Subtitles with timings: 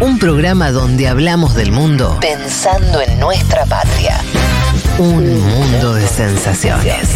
[0.00, 4.18] Un programa donde hablamos del mundo pensando en nuestra patria.
[4.98, 7.10] Un mundo de sensaciones.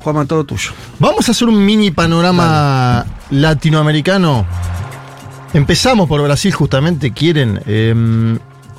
[0.00, 0.70] Juanma, todo tuyo.
[0.98, 4.46] Vamos a hacer un mini panorama latinoamericano.
[5.52, 7.60] Empezamos por Brasil, justamente, quieren.
[7.66, 7.92] eh,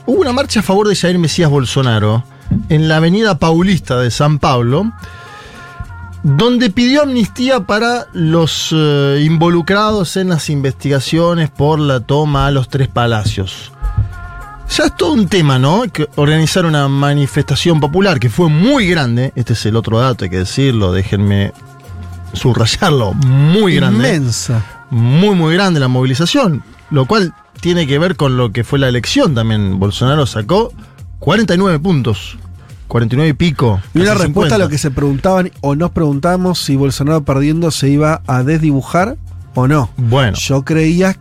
[0.05, 2.23] hubo una marcha a favor de Jair Mesías Bolsonaro
[2.69, 4.91] en la avenida Paulista de San Pablo,
[6.23, 12.69] donde pidió amnistía para los eh, involucrados en las investigaciones por la toma a los
[12.69, 13.71] tres palacios.
[14.75, 15.83] Ya es todo un tema, ¿no?
[15.91, 19.31] Que organizar una manifestación popular que fue muy grande.
[19.35, 21.53] Este es el otro dato, hay que decirlo, déjenme
[22.33, 23.13] subrayarlo.
[23.13, 24.09] Muy grande.
[24.09, 24.65] Inmensa.
[24.89, 26.63] Muy, muy grande la movilización.
[26.89, 29.79] Lo cual tiene que ver con lo que fue la elección también.
[29.79, 30.73] Bolsonaro sacó
[31.19, 32.37] 49 puntos.
[32.87, 33.81] 49 y pico.
[33.93, 34.57] Y una respuesta a 50.
[34.59, 39.17] lo que se preguntaban o nos preguntamos si Bolsonaro perdiendo se iba a desdibujar
[39.55, 39.89] o no.
[39.97, 40.37] Bueno.
[40.37, 41.17] Yo creía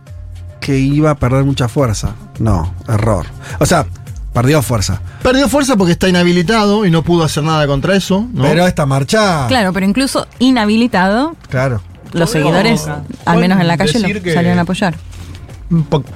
[0.59, 2.15] que iba a perder mucha fuerza.
[2.39, 3.25] No, error.
[3.59, 3.85] O sea,
[4.33, 5.01] perdió fuerza.
[5.23, 8.27] Perdió fuerza porque está inhabilitado y no pudo hacer nada contra eso.
[8.33, 8.43] ¿no?
[8.43, 9.45] Pero esta marcha.
[9.47, 11.81] Claro, pero incluso inhabilitado, Claro.
[12.13, 12.87] los seguidores,
[13.25, 14.95] al menos en la calle, lo decir que- salieron a apoyar.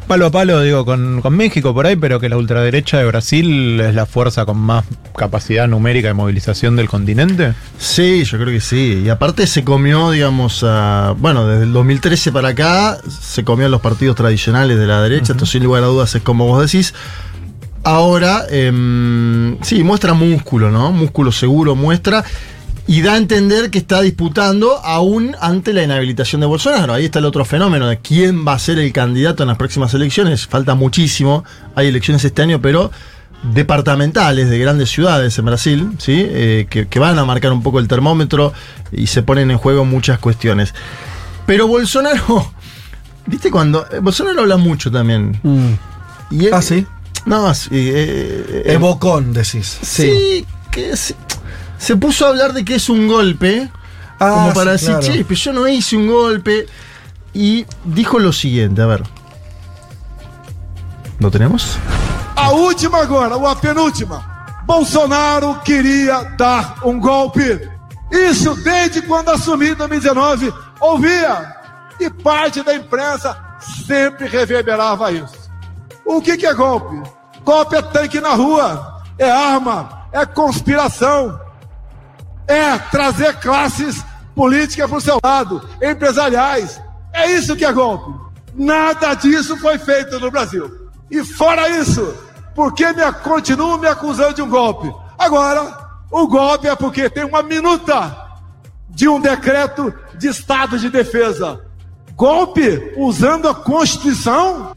[0.07, 3.81] Palo a palo, digo, con, con México por ahí, pero que la ultraderecha de Brasil
[3.81, 4.85] es la fuerza con más
[5.17, 7.53] capacidad numérica de movilización del continente.
[7.77, 9.01] Sí, yo creo que sí.
[9.05, 13.69] Y aparte se comió, digamos, a- bueno, desde el 2013 para acá, se comió a
[13.69, 16.93] los partidos tradicionales de la derecha, esto sin lugar a dudas es como vos decís.
[17.83, 20.91] Ahora, em, sí, muestra músculo, ¿no?
[20.91, 22.23] Músculo seguro muestra.
[22.87, 26.93] Y da a entender que está disputando aún ante la inhabilitación de Bolsonaro.
[26.93, 29.93] Ahí está el otro fenómeno de quién va a ser el candidato en las próximas
[29.93, 30.47] elecciones.
[30.47, 31.45] Falta muchísimo.
[31.75, 32.91] Hay elecciones este año, pero
[33.53, 36.13] departamentales de grandes ciudades en Brasil, ¿sí?
[36.27, 38.53] Eh, que, que van a marcar un poco el termómetro
[38.91, 40.73] y se ponen en juego muchas cuestiones.
[41.45, 42.51] Pero Bolsonaro,
[43.25, 43.85] ¿viste cuando?
[43.91, 45.39] eh, Bolsonaro habla mucho también.
[45.43, 45.71] Mm.
[46.31, 46.85] Y él- Ah, sí.
[47.25, 49.77] No, sí, eh, eh, Es bocón, decís.
[49.83, 51.15] Sí, que se,
[51.81, 53.69] se puso a hablar de que es un golpe,
[54.19, 55.13] Ah, como para sí, decir, claro.
[55.13, 56.67] che, pero yo no hice un golpe.
[57.33, 59.03] Y dijo lo siguiente, a ver.
[61.19, 61.77] ¿Lo tenemos?
[62.35, 64.21] A última agora, ou a penúltima.
[64.65, 67.67] Bolsonaro queria dar um golpe.
[68.11, 70.53] Isso desde quando assumiu em 2019.
[70.79, 71.55] Ouvia.
[71.99, 73.35] E parte da imprensa
[73.87, 75.49] sempre reverberava isso.
[76.05, 77.01] O que, que é golpe?
[77.43, 81.39] Golpe é tanque na rua, é arma, é conspiração,
[82.51, 84.03] é trazer classes
[84.35, 86.81] políticas para o seu lado, empresariais.
[87.13, 88.13] É isso que é golpe.
[88.53, 90.89] Nada disso foi feito no Brasil.
[91.09, 92.13] E fora isso,
[92.55, 94.93] por que me, continuam me acusando de um golpe?
[95.17, 95.77] Agora,
[96.11, 98.17] o golpe é porque tem uma minuta
[98.89, 101.61] de um decreto de estado de defesa.
[102.15, 104.73] Golpe usando a Constituição?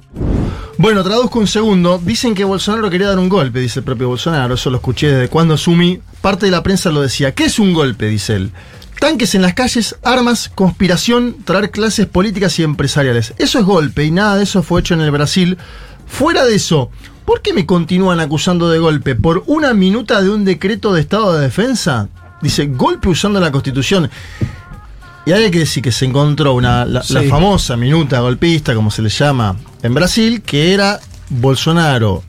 [0.76, 2.00] Bueno, traduzco un segundo.
[2.02, 4.54] Dicen que Bolsonaro quería dar un golpe, dice el propio Bolsonaro.
[4.54, 6.00] Eso lo escuché desde cuando asumí.
[6.20, 7.32] Parte de la prensa lo decía.
[7.32, 8.06] ¿Qué es un golpe?
[8.08, 8.52] Dice él.
[8.98, 13.34] Tanques en las calles, armas, conspiración, traer clases políticas y empresariales.
[13.38, 15.58] Eso es golpe y nada de eso fue hecho en el Brasil.
[16.06, 16.91] Fuera de eso,
[17.24, 19.14] ¿por qué me continúan acusando de golpe?
[19.14, 22.08] ¿Por una minuta de un decreto de estado de defensa?
[22.42, 24.10] Dice, golpe usando la constitución.
[25.26, 29.08] Y hay que decir que se encontró una, la, famosa minuta golpista, como se le
[29.08, 32.22] llama en Brasil, que era Bolsonaro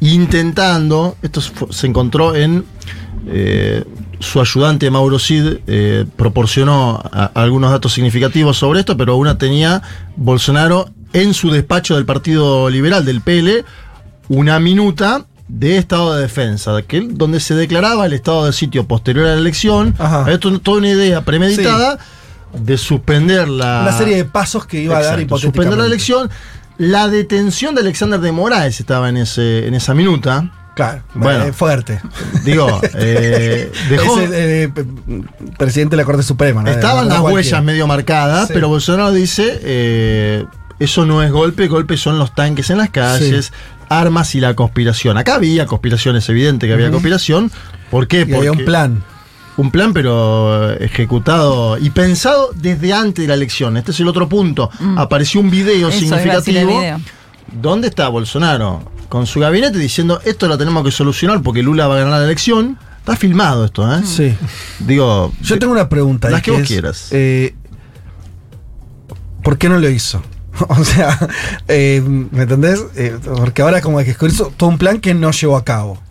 [0.00, 1.40] intentando, esto
[1.70, 2.64] se encontró en
[3.28, 3.82] eh,
[4.20, 9.82] su ayudante Mauro Cid, eh, proporcionó a- algunos datos significativos sobre esto, pero una tenía
[10.16, 13.64] Bolsonaro en su despacho del Partido Liberal, del PL,
[14.28, 18.86] una minuta de estado de defensa, de que, donde se declaraba el estado de sitio
[18.86, 19.94] posterior a la elección.
[19.98, 20.30] Ajá.
[20.30, 21.98] Esto es toda una idea premeditada
[22.52, 23.80] de suspender la.
[23.82, 25.46] Una serie de pasos que iba a dar hipotéticamente.
[25.46, 26.30] Suspender la elección.
[26.78, 30.50] La detención de Alexander de Moraes estaba en, ese, en esa minuta.
[30.74, 31.44] Claro, Bueno.
[31.46, 32.00] eh, fuerte.
[32.44, 34.20] Digo, eh, dejó.
[34.20, 34.72] Es el, eh,
[35.56, 36.62] presidente de la Corte Suprema.
[36.62, 36.70] ¿no?
[36.70, 37.34] Estaban No las cualquiera.
[37.34, 38.52] huellas medio marcadas, Sí.
[38.52, 40.44] pero Bolsonaro dice, eh,
[40.78, 43.54] eso no es golpe, golpe son los tanques en las calles,
[43.88, 45.16] armas y la conspiración.
[45.16, 47.50] Acá había conspiración, es evidente que había conspiración.
[47.90, 48.26] ¿Por qué?
[48.28, 49.02] Y había un Porque- plan.
[49.58, 53.76] Un plan, pero eh, ejecutado y pensado desde antes de la elección.
[53.76, 54.70] Este es el otro punto.
[54.96, 55.92] Apareció un video Mm.
[55.92, 56.80] Eso, iba a decir el significativo.
[56.80, 57.00] video.
[57.52, 58.92] ¿Dónde está Bolsonaro?
[59.08, 62.24] Con su gabinete diciendo, esto lo tenemos que solucionar porque Lula va a ganar la
[62.24, 62.78] elección.
[62.98, 64.02] Está filmado esto, ¿eh?
[64.04, 64.34] Sí.
[64.80, 66.28] Digo, Yo tengo una pregunta.
[66.28, 67.08] Las que vos es, quieras.
[67.12, 67.54] eh,
[69.42, 70.22] ¿Por qué no lo hizo?
[70.68, 71.16] O sea,
[71.68, 72.82] eh, ¿me entendés?
[72.96, 76.02] Eh, porque ahora como que hizo todo un plan que no llevó a cabo.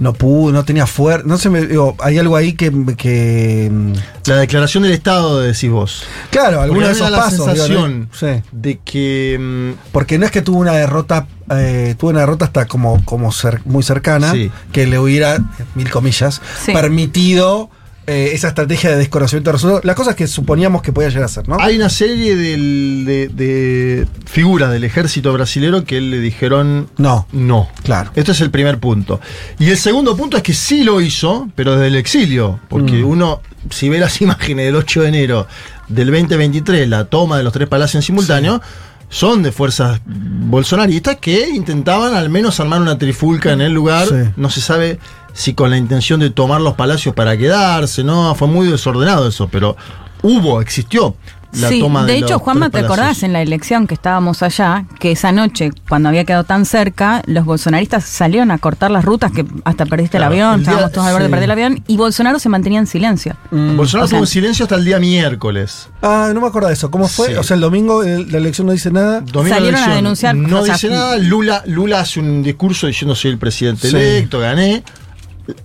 [0.00, 1.24] No pudo, no tenía fuerza.
[1.26, 2.70] No sé, me, digo, hay algo ahí que.
[2.96, 3.92] que mm,
[4.26, 6.04] La declaración del Estado, decís vos.
[6.30, 7.32] claro, alguno Porque de esos la pasos.
[7.38, 8.18] digo, sensación ¿no?
[8.18, 8.42] Sí.
[8.52, 12.66] de que mm, Porque no es que tuvo una derrota, eh, tuvo una derrota hasta
[12.66, 14.50] como, como cer- muy cercana, Sí.
[14.72, 15.38] que le hubiera,
[15.74, 16.72] mil comillas, Sí.
[16.72, 17.70] permitido
[18.06, 19.84] eh, esa estrategia de desconocimiento de resultados.
[19.84, 21.56] Las cosas que suponíamos que podía llegar a ser, ¿no?
[21.58, 27.68] hay una serie del- de, de figuras del ejército brasilero que le dijeron No, no.
[27.82, 28.10] claro.
[28.14, 29.20] Este es el primer punto.
[29.58, 32.60] Y el segundo punto es que sí lo hizo, pero desde el exilio.
[32.68, 33.06] Porque Mm.
[33.06, 33.40] uno,
[33.70, 35.46] si ve las imágenes del 8 de enero
[35.88, 38.60] del 2023, la toma de los tres palacios en simultáneo,
[39.08, 44.08] son de fuerzas bolsonaristas que intentaban al menos armar una trifulca en el lugar.
[44.08, 44.14] Sí.
[44.36, 44.98] No se sabe
[45.34, 49.48] si con la intención de tomar los palacios para quedarse, no, fue muy desordenado eso,
[49.48, 49.76] pero
[50.22, 51.14] hubo, existió
[51.60, 54.86] la sí, toma de de hecho, Juanma, ¿te acordás en la elección que estábamos allá?
[54.98, 59.30] Que esa noche, cuando había quedado tan cerca, los bolsonaristas salieron a cortar las rutas
[59.30, 61.50] que hasta perdiste Claro, el avión, el día- estábamos todos al borde de perder el
[61.52, 63.36] avión, y Bolsonaro se mantenía en silencio.
[63.52, 63.76] Mm.
[63.76, 65.90] Bolsonaro estuvo en silencio hasta el día miércoles.
[66.02, 66.90] Ah, no me acuerdo de eso.
[66.90, 67.28] ¿Cómo fue?
[67.28, 67.34] Sí.
[67.34, 69.20] O sea, el domingo el- la elección no dice nada.
[69.20, 71.16] Domingo Salieron a denunciar, No o sea, dice nada.
[71.18, 73.94] Lula, Lula hace un discurso diciendo soy el presidente Sí.
[73.96, 74.82] electo, gané.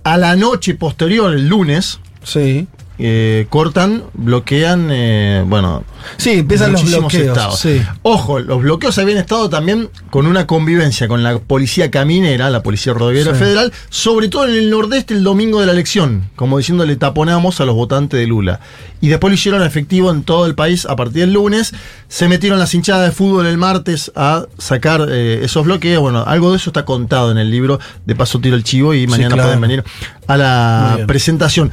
[0.04, 2.66] A la noche posterior, el lunes, Sí.
[3.02, 5.84] Eh, cortan, bloquean, eh, bueno,
[6.16, 7.14] Sí, empiezan los bloqueos.
[7.28, 7.58] estados.
[7.58, 7.80] Sí.
[8.02, 12.92] Ojo, los bloqueos habían estado también con una convivencia con la policía caminera, la policía
[12.92, 13.38] rodoviaria Sí.
[13.38, 17.60] federal, sobre todo en el nordeste el domingo de la elección, como diciendo le taponamos
[17.60, 18.60] a los votantes de Lula.
[19.00, 21.72] Y después lo hicieron efectivo en todo el país a partir del lunes.
[22.08, 26.02] Se metieron las hinchadas de fútbol el martes a sacar eh, esos bloqueos.
[26.02, 27.80] Bueno, algo de eso está contado en el libro.
[28.04, 29.48] De paso tiro el chivo y mañana claro.
[29.48, 29.84] pueden venir
[30.26, 31.70] a la presentación.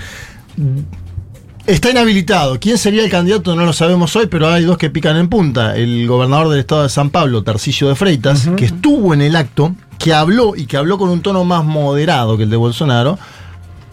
[1.68, 2.60] Está inhabilitado.
[2.60, 3.54] ¿Quién sería el candidato?
[3.56, 5.75] No lo sabemos hoy, pero hay dos que pican en punta.
[5.75, 9.75] El gobernador del estado de San Pablo, Tarcisio de Freitas, que estuvo en el acto,
[10.00, 13.19] que habló y que habló con un tono más moderado que el de Bolsonaro,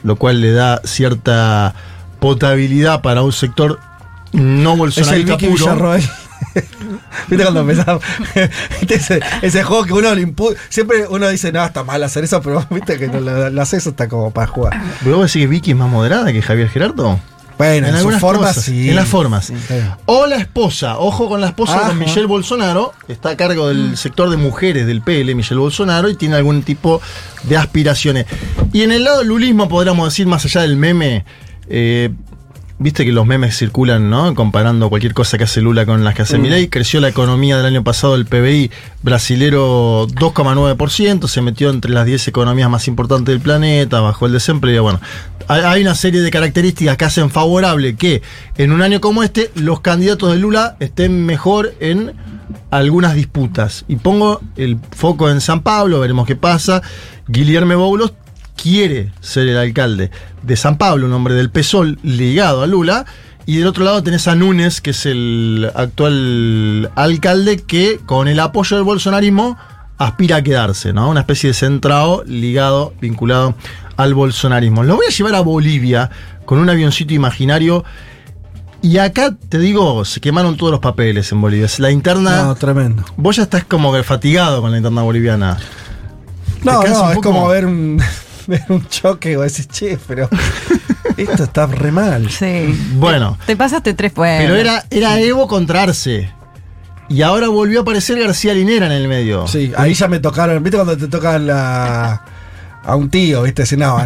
[0.05, 1.75] lo cual le da cierta
[2.21, 3.81] potabilidad para un sector
[4.33, 5.65] no bolsonarista puro.
[7.29, 8.03] ¿Viste cuando empezamos?
[8.81, 12.23] ¿Viste ese, ese juego que uno le impu- Siempre uno dice, no, está mal hacer
[12.23, 14.81] eso, pero viste que no lo, lo haces, está como para jugar.
[15.03, 17.19] ¿Pero vos decís que Vicky es más moderada que Javier Gerardo?
[17.57, 18.91] Bueno, en, algunas forma cosas, sí.
[18.91, 19.47] En las formas.
[19.47, 19.55] Sí.
[20.07, 21.89] O la esposa, ojo con la esposa Ajá.
[21.89, 26.17] con Michelle Bolsonaro, está a cargo del sector de mujeres del PL, Michelle Bolsonaro, y
[26.17, 27.01] tiene algún tipo
[27.45, 28.27] de aspiraciones.
[28.73, 31.25] Y en el lado del lulismo, podríamos decir, más allá del meme,
[31.69, 32.11] eh,
[32.79, 34.35] viste que los memes circulan, ¿no?
[34.35, 36.43] Comparando cualquier cosa que hace Lula con las que hace Mm.
[36.43, 36.69] Milei.
[36.69, 38.71] Creció la economía del año pasado, el PBI
[39.03, 44.83] brasilero 2,9%, se metió entre las 10 economías más importantes del planeta, bajó el desempleo.
[44.83, 45.01] Bueno,
[45.49, 48.23] hay, hay una serie de características que hacen favorable que
[48.57, 52.13] en un año como este los candidatos de Lula estén mejor en
[52.71, 53.85] algunas disputas.
[53.89, 56.83] Y pongo el foco en San Pablo, veremos qué pasa.
[57.29, 58.13] Guillermo Boulos
[58.57, 60.11] quiere ser el alcalde
[60.43, 63.07] de San Pablo, un hombre del PSOL ligado a Lula.
[63.47, 68.41] Y del otro lado tenés a Núñez, que es el actual alcalde, que con el
[68.41, 69.59] apoyo del bolsonarismo
[69.99, 71.11] aspira a quedarse, ¿no?
[71.11, 73.55] Una especie de centrado ligado, vinculado
[73.97, 74.83] al bolsonarismo.
[74.83, 76.11] Lo voy a llevar a Bolivia
[76.47, 77.85] con un avioncito imaginario.
[78.81, 81.67] Y acá te digo, se quemaron todos los papeles en Bolivia.
[81.79, 82.45] La interna.
[82.45, 83.05] No, tremendo.
[83.17, 85.59] Vos ya estás como fatigado con la interna boliviana.
[86.63, 88.01] No, no, es como ver un,
[88.47, 90.29] ver un choque o decís, che, pero
[91.17, 92.31] esto está re mal.
[92.31, 92.79] Sí.
[92.95, 93.39] Bueno.
[93.47, 94.43] Te pasaste tres pueblos.
[94.43, 96.31] Pero era, era Evo contra Arce.
[97.09, 99.47] Y ahora volvió a aparecer García Linera en el medio.
[99.47, 102.23] Sí, ahí ya me tocaron, ¿viste cuando te tocan la,
[102.83, 103.63] a un tío, viste?
[103.65, 103.99] Decís, no,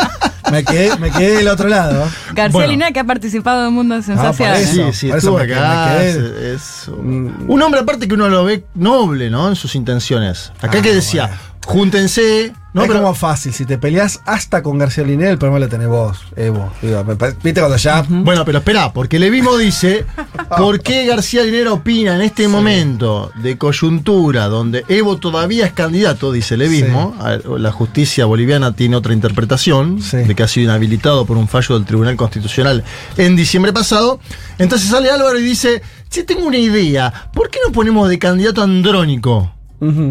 [0.52, 2.08] me, quedé, me quedé del otro lado.
[2.34, 2.70] García Bueno.
[2.70, 4.68] Linera que ha participado en Mundo de por Sensaciones.
[4.70, 4.92] Sí, eso.
[4.92, 5.94] sí, por eso estuvo me quedé- acá.
[5.98, 9.48] me Es, quedé- es un, un hombre aparte que uno lo ve noble, ¿no?
[9.48, 10.52] En sus intenciones.
[10.62, 11.40] Acá Ah, que decía, bueno.
[11.66, 12.52] Júntense.
[12.72, 15.68] No, es pero como fácil, si te peleas hasta con García Linera, el problema lo
[15.68, 16.70] tenés vos, Evo.
[16.82, 18.04] Digo, me parece- ¿Viste cuando ya...
[18.06, 20.04] Bueno, pero espera, porque Levismo dice,
[20.58, 26.30] ¿por qué García Linera opina en este momento de coyuntura donde Evo todavía es candidato,
[26.32, 30.18] dice Levismo, a- la justicia boliviana tiene otra interpretación, Sí.
[30.18, 32.84] de que ha sido inhabilitado por un fallo del Tribunal Constitucional
[33.16, 34.20] en diciembre pasado,
[34.58, 35.80] entonces sale Álvaro y dice,
[36.10, 39.50] sí, tengo una idea, ¿por qué no ponemos de candidato andrónico?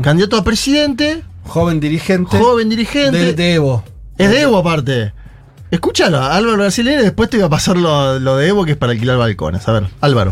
[0.01, 2.38] Candidato a presidente, Joven dirigente.
[2.38, 3.18] joven dirigente.
[3.18, 3.84] de, de Evo.
[4.18, 5.14] Es de Evo aparte.
[5.72, 8.92] Escúchalo, Álvaro y después te voy a pasar lo, lo de Evo que es para
[8.92, 9.68] alquilar balcones.
[9.68, 10.32] A ver, Álvaro.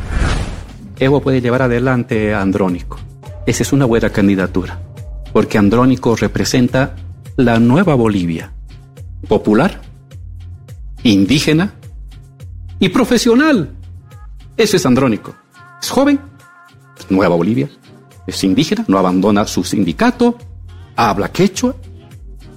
[1.00, 3.00] Evo puede llevar adelante a Andrónico.
[3.46, 4.79] Esa es una buena candidatura,
[5.34, 6.96] porque Andrónico representa
[7.36, 8.53] la nueva Bolivia,
[9.27, 9.82] popular,
[11.03, 11.74] indígena
[12.79, 13.72] y profesional.
[14.55, 15.36] Eso es Andrónico.
[15.82, 16.22] Es joven,
[17.10, 17.70] nueva Bolivia,
[18.27, 20.38] es indígena, no abandona su sindicato,
[20.95, 21.75] habla quechua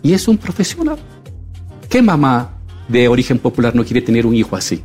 [0.02, 0.98] y es un profesional.
[1.88, 4.82] ¿Qué mamá de origen popular no quiere tener un hijo así?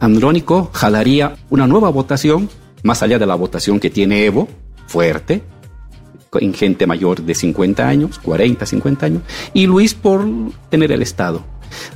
[0.00, 2.48] Andrónico jalaría una nueva votación,
[2.82, 4.48] más allá de la votación que tiene Evo,
[4.86, 5.42] fuerte,
[6.40, 10.26] en gente mayor de 50 años, 40, 50 años, y Luis por
[10.70, 11.44] tener el Estado.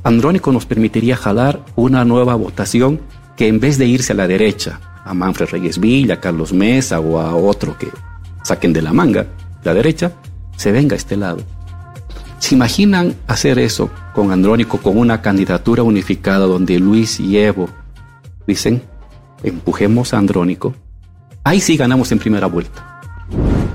[0.03, 3.01] Andrónico nos permitiría jalar una nueva votación
[3.37, 7.01] que en vez de irse a la derecha, a Manfred Reyes Villa, a Carlos Mesa
[7.01, 7.89] o a otro que
[8.43, 9.27] saquen de la manga,
[9.65, 10.13] la derecha,
[10.57, 11.39] se venga a este lado.
[12.39, 17.69] ¿Se imaginan hacer eso con Andrónico, con una candidatura unificada donde Luis y Evo
[18.47, 18.83] dicen,
[19.43, 20.75] empujemos a Andrónico?
[21.45, 23.01] Ahí sí ganamos en primera vuelta.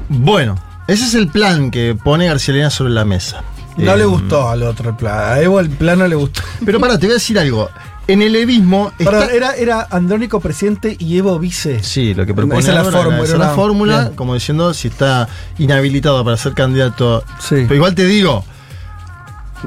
[0.09, 0.55] Bueno,
[0.88, 3.43] ese es el plan que pone García Elena sobre la mesa.
[3.77, 5.17] No Eh, le gustó al otro plan.
[5.33, 6.41] A Evo el plan no le gustó.
[6.65, 7.69] Pero pará, te voy a decir algo.
[8.11, 8.91] En el evismo.
[8.99, 11.81] está- era, era Andrónico presidente y Evo vice.
[11.83, 14.15] Sí, lo que propone Esa es la fórmula, esa es la fórmula, bien.
[14.15, 15.27] como diciendo si está
[15.57, 17.23] inhabilitado para ser candidato.
[17.39, 17.55] Sí.
[17.63, 18.43] Pero igual te digo,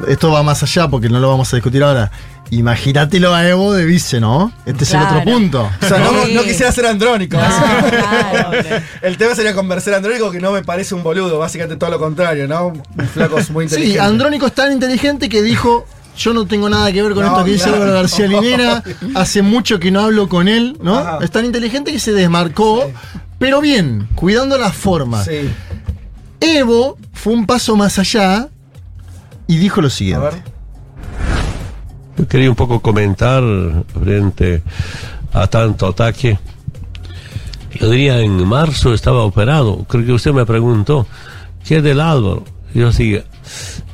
[0.08, 2.10] esto va más allá porque no lo vamos a discutir ahora.
[2.50, 4.52] Imagínatelo a Evo de vice, ¿no?
[4.66, 5.68] Este es el otro punto.
[5.82, 6.34] O sea, no, Sí.
[6.34, 7.38] no quisiera ser Andrónico.
[7.38, 7.42] No,
[7.88, 8.50] claro.
[9.00, 11.98] El tema sería convencer a Andrónico que no me parece un boludo, básicamente todo lo
[11.98, 12.66] contrario, ¿no?
[12.68, 13.98] Un flaco es muy inteligente.
[13.98, 15.86] Sí, Andrónico es tan inteligente que dijo.
[16.16, 17.76] Yo no tengo nada que ver con No, esto que dice claro.
[17.82, 18.82] Álvaro García Linera.
[19.14, 20.98] Hace mucho que no hablo con él, ¿no?
[20.98, 21.18] Ajá.
[21.22, 22.90] Es tan inteligente que se desmarcó.
[23.38, 25.24] Pero bien, cuidando las formas.
[25.26, 25.50] Sí.
[26.40, 28.48] Evo fue un paso más allá
[29.46, 30.24] y dijo lo A siguiente.
[30.26, 30.42] ver.
[32.16, 33.42] Yo quería un poco comentar
[33.92, 34.62] frente
[35.32, 36.38] a tanto ataque.
[37.80, 39.84] Yo diría, en marzo estaba operado.
[39.88, 41.08] Creo que usted me preguntó,
[41.66, 42.44] ¿qué es del Álvaro?
[42.72, 43.20] Yo sí,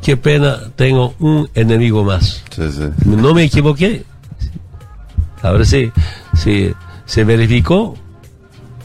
[0.02, 2.42] qué pena, tengo un enemigo más.
[2.50, 2.84] Sí, sí.
[3.06, 4.04] No me equivoqué.
[5.42, 5.90] A ver si,
[6.34, 6.72] si
[7.06, 7.96] se verificó,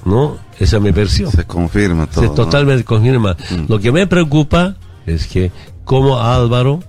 [0.06, 0.38] ¿no?
[0.60, 1.32] Esa es mi versión.
[1.32, 2.22] Se confirma todo.
[2.22, 2.34] Se ¿no?
[2.34, 3.36] totalmente confirma.
[3.50, 3.66] Mm.
[3.68, 5.52] Lo que me preocupa es que
[5.84, 6.82] como Álvaro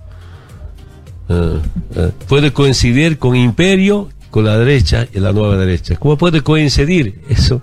[1.28, 1.58] eh,
[1.96, 5.96] eh, puede coincidir con Imperio, con la derecha y la nueva derecha.
[5.96, 7.22] ¿Cómo puede coincidir?
[7.28, 7.62] Eso,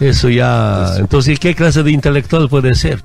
[0.00, 0.96] eso ya.
[0.98, 3.02] Entonces, ¿qué clase de intelectual puede ser?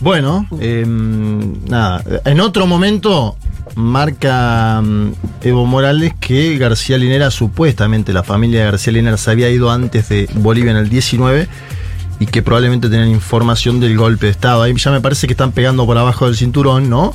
[0.00, 3.36] Bueno, eh, nada, en otro momento
[3.76, 5.12] marca mm,
[5.42, 10.08] Evo Morales que García Linera, supuestamente la familia de García Linera se había ido antes
[10.08, 11.48] de Bolivia en el 19
[12.18, 14.62] y que probablemente tenían información del golpe de Estado.
[14.62, 17.12] Ahí ya me parece que están pegando por abajo del cinturón, ¿no?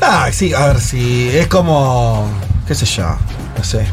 [0.00, 2.28] Ah, sí, a ver si es como.
[2.66, 3.16] qué sé yo.
[3.64, 3.86] No sé.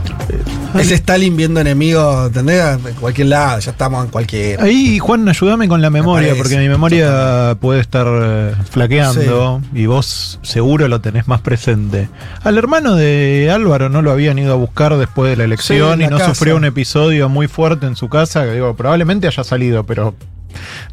[0.77, 2.61] Es Stalin viendo enemigos, ¿entendés?
[2.85, 4.61] En cualquier lado, ya estamos en cualquier.
[4.61, 10.39] Ahí, Juan, ayúdame con la memoria, porque mi memoria puede estar eh, flaqueando y vos
[10.41, 12.09] seguro lo tenés más presente.
[12.43, 16.03] Al hermano de Álvaro no lo habían ido a buscar después de la elección Sí,
[16.05, 16.33] y no casa.
[16.35, 20.15] sufrió un episodio muy fuerte en su casa, que digo, probablemente haya salido, pero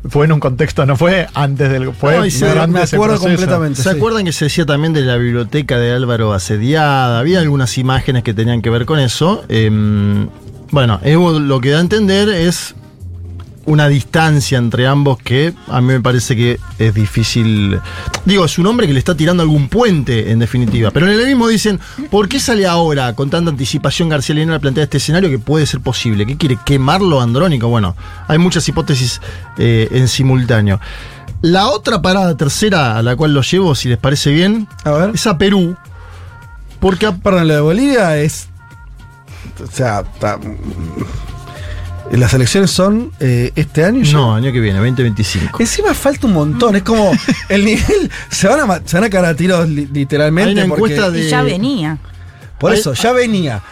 [0.08, 1.92] fue en un contexto, no fue antes del...
[1.92, 3.82] Fue No, y se- me acuerdo completamente.
[3.82, 3.96] ¿Se sí.
[3.96, 7.18] acuerdan que se decía también de la biblioteca de Álvaro asediada?
[7.20, 9.44] Había algunas imágenes que tenían que ver con eso.
[9.48, 10.28] Em,
[10.70, 12.74] bueno, Evo lo que da a entender es
[13.68, 17.78] una distancia entre ambos que a mí me parece que es difícil.
[18.24, 20.90] Digo, es un hombre que le está tirando algún puente, en definitiva.
[20.90, 21.78] Pero en el mismo dicen,
[22.10, 25.66] ¿por qué sale ahora con tanta anticipación García Linera a plantear este escenario que puede
[25.66, 26.24] ser posible?
[26.26, 26.58] ¿Qué quiere?
[26.64, 27.68] ¿Quemarlo Andrónico?
[27.68, 27.94] Bueno,
[28.26, 29.20] hay muchas hipótesis
[29.58, 30.80] eh, en simultáneo.
[31.42, 35.10] La otra parada tercera a la cual lo llevo, si les parece bien, A ver.
[35.14, 35.76] es a Perú.
[36.80, 38.48] Porque a- Perdón, lo de Bolivia es.
[39.62, 40.38] O sea, está-
[42.12, 44.02] las elecciones son eh, este año.
[44.02, 44.12] ya.
[44.12, 45.58] No, año que viene, 2025.
[45.60, 46.76] Encima falta un montón.
[46.76, 47.12] Es como
[47.48, 48.10] el nivel.
[48.30, 50.60] Se van a, se van a cagar a tiros li- literalmente.
[50.60, 51.98] Hay una porque- encuesta de- Y ya venía.
[52.58, 53.62] Por Hay- eso, ya venía.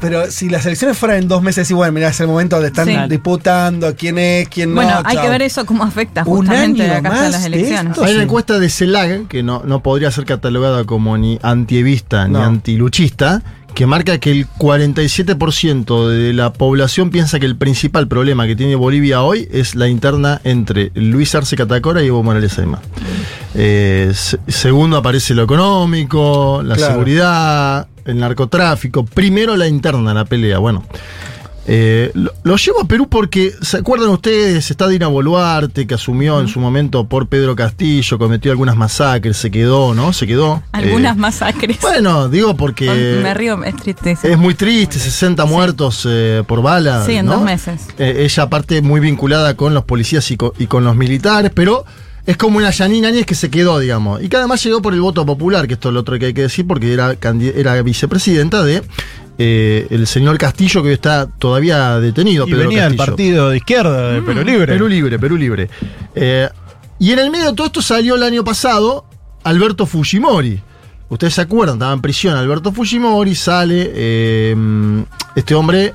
[0.00, 2.70] Pero si las elecciones fueran en dos meses, y bueno, mira, es el momento donde
[2.70, 2.96] están Sí.
[3.08, 4.74] disputando quién es, quién no.
[4.82, 5.22] bueno, hay chao.
[5.24, 7.96] que ver eso cómo afecta justamente acá más las elecciones.
[7.98, 12.36] Hay una encuesta de CELAG, que no, no podría ser catalogada como ni antievista ni
[12.36, 13.42] antiluchista,
[13.74, 18.74] que marca que el 47% de la población piensa que el principal problema que tiene
[18.74, 22.80] Bolivia hoy es la interna entre Luis Arce Catacora y Evo Morales Ayma.
[23.54, 26.92] Eh, se- segundo aparece lo económico, la Claro.
[26.92, 29.04] seguridad, el narcotráfico.
[29.04, 30.58] Primero la interna, la pelea.
[30.58, 30.84] Bueno.
[31.64, 34.70] Eh, lo, lo llevo a Perú porque, ¿se acuerdan ustedes?
[34.70, 39.50] Está Dina Boluarte, que asumió en su momento por Pedro Castillo, cometió algunas masacres, se
[39.50, 40.12] quedó, ¿no?
[40.12, 40.62] Se quedó.
[40.72, 41.78] Algunas Eh, masacres.
[41.80, 44.26] Bueno, digo porque Me río, es tristeza.
[44.26, 47.06] es muy triste, 60 muertos eh, por bala.
[47.06, 47.34] Sí, en ¿no?
[47.34, 47.82] dos meses.
[47.96, 51.84] Ella aparte muy vinculada con los policías y co- y con, los militares, pero
[52.26, 54.20] es como una Yanina Áñez que se quedó, digamos.
[54.22, 56.34] Y que además llegó por el voto popular, que esto es lo otro que hay
[56.34, 58.82] que decir, porque era vicepresidenta de
[59.38, 62.46] eh, el señor Castillo, que hoy está todavía detenido.
[62.46, 64.72] Y Pedro venía del partido de izquierda, de Perú Libre.
[64.72, 65.70] Perú Libre, Perú Libre.
[66.14, 66.48] Eh,
[66.98, 69.04] y en el medio de todo esto salió el año pasado
[69.44, 70.60] Alberto Fujimori.
[71.08, 74.56] Ustedes se acuerdan, estaba en prisión Alberto Fujimori, sale eh,
[75.34, 75.92] este hombre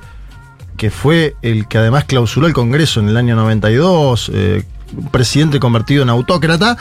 [0.78, 4.64] que fue el que además clausuró el Congreso en el año 92, eh,
[4.96, 6.78] un presidente convertido en autócrata.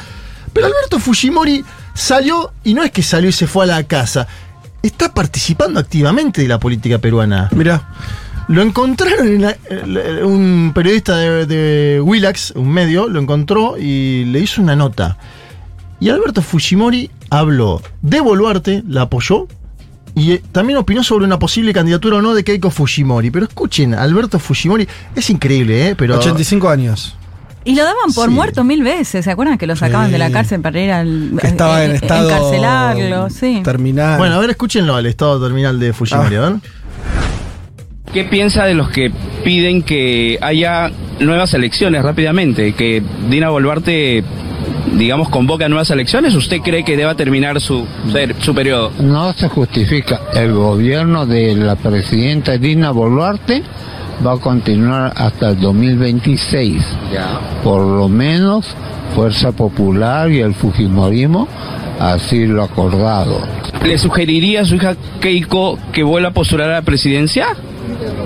[0.53, 4.29] Pero Alberto Fujimori salió, y no es que salió y se fue a la casa,
[4.87, 7.49] está participando activamente de la política peruana.
[7.55, 7.89] Mirá.
[8.49, 9.57] Lo encontraron, en la-
[10.25, 15.19] un periodista de, de Willax, un medio, lo encontró y le hizo una nota.
[15.99, 19.49] Y Alberto Fujimori habló de Boluarte, la apoyó,
[20.15, 23.31] y eh, también opinó sobre una posible candidatura o no de Keiko Fujimori.
[23.31, 25.95] Pero escuchen, Alberto Fujimori es increíble, ¿eh?
[25.97, 27.17] Pero 85 años.
[27.67, 28.35] Y lo daban por Sí.
[28.35, 29.25] muerto mil veces.
[29.25, 30.13] ¿Se acuerdan que lo sacaban Sí.
[30.13, 31.33] de la cárcel para ir al.
[31.41, 32.29] Que estaba en estado.
[32.31, 33.61] Encarcelarlo, sí.
[33.65, 34.19] Terminal.
[34.19, 36.59] Bueno, a ver, escúchenlo al estado terminal de Fujimori, Ah.
[38.13, 39.11] ¿Qué piensa de los que
[39.45, 42.73] piden que haya nuevas elecciones rápidamente?
[42.73, 44.23] Que Dina Boluarte,
[44.95, 46.35] digamos, convoca nuevas elecciones.
[46.35, 48.93] ¿Usted cree que deba terminar su, ser- su periodo?
[49.01, 50.21] No se justifica.
[50.33, 53.63] El gobierno de la presidenta Dina Boluarte
[54.25, 56.83] va a continuar hasta el 2026.
[57.63, 58.67] Por lo menos
[59.15, 61.49] Fuerza Popular y el Fujimorismo
[62.01, 63.41] así lo acordado.
[63.85, 67.49] ¿Le sugeriría a su hija Keiko que vuelva a postular a la presidencia?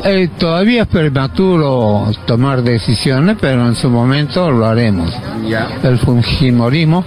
[0.04, 5.12] Eh, todavía es prematuro tomar decisiones, pero en su momento lo haremos.
[5.82, 7.04] El Fujimorismo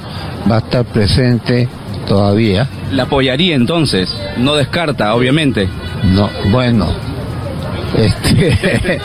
[0.50, 1.68] va a estar presente
[2.08, 2.68] todavía.
[2.92, 4.16] ¿La apoyaría entonces?
[4.38, 5.68] No descarta, obviamente.
[6.13, 6.88] No, bueno,
[7.98, 9.00] este,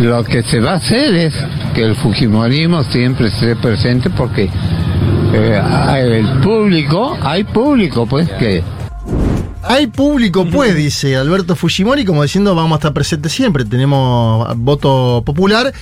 [0.00, 1.34] lo que se va a hacer es
[1.74, 4.50] que el Fujimorismo siempre esté presente porque
[5.32, 5.62] eh,
[5.98, 8.62] el público, hay público pues que
[9.62, 15.22] Hay público, pues, dice Alberto Fujimori, como diciendo vamos a estar presentes siempre, tenemos voto
[15.24, 15.72] popular.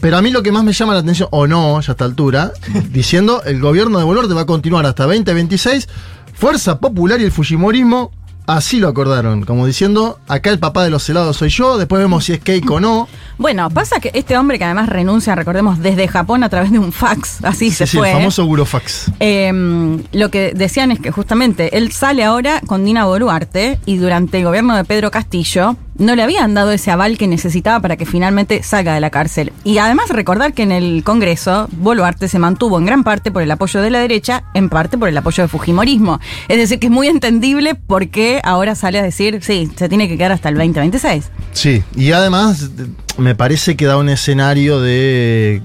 [0.00, 2.04] Pero a mí lo que más me llama la atención, o no, ya a esta
[2.04, 2.52] altura,
[2.90, 5.88] diciendo el gobierno de Boluarte va a continuar hasta 2026,
[6.34, 8.10] Fuerza Popular y el Fujimorismo
[8.46, 12.24] así lo acordaron, como diciendo, acá el papá de los helados soy yo, después vemos
[12.24, 13.08] si es Keiko o no.
[13.38, 16.92] Bueno, pasa que este hombre que además renuncia, recordemos, desde Japón a través de un
[16.92, 18.10] fax, así se Sí, fue.
[18.10, 19.10] el famoso Burofax.
[19.20, 24.38] Eh, lo que decían es que justamente él sale ahora con Dina Boluarte y durante
[24.38, 28.06] el gobierno de Pedro Castillo no le habían dado ese aval que necesitaba para que
[28.06, 29.52] finalmente salga de la cárcel.
[29.64, 33.50] Y además recordar que en el Congreso Boluarte se mantuvo en gran parte por el
[33.50, 36.20] apoyo de la derecha, en parte por el apoyo del Fujimorismo.
[36.48, 40.08] Es decir, que es muy entendible por qué ahora sale a decir, sí, se tiene
[40.08, 41.30] que quedar hasta el 2026.
[41.52, 45.62] Sí, y además de- me parece que da un escenario de,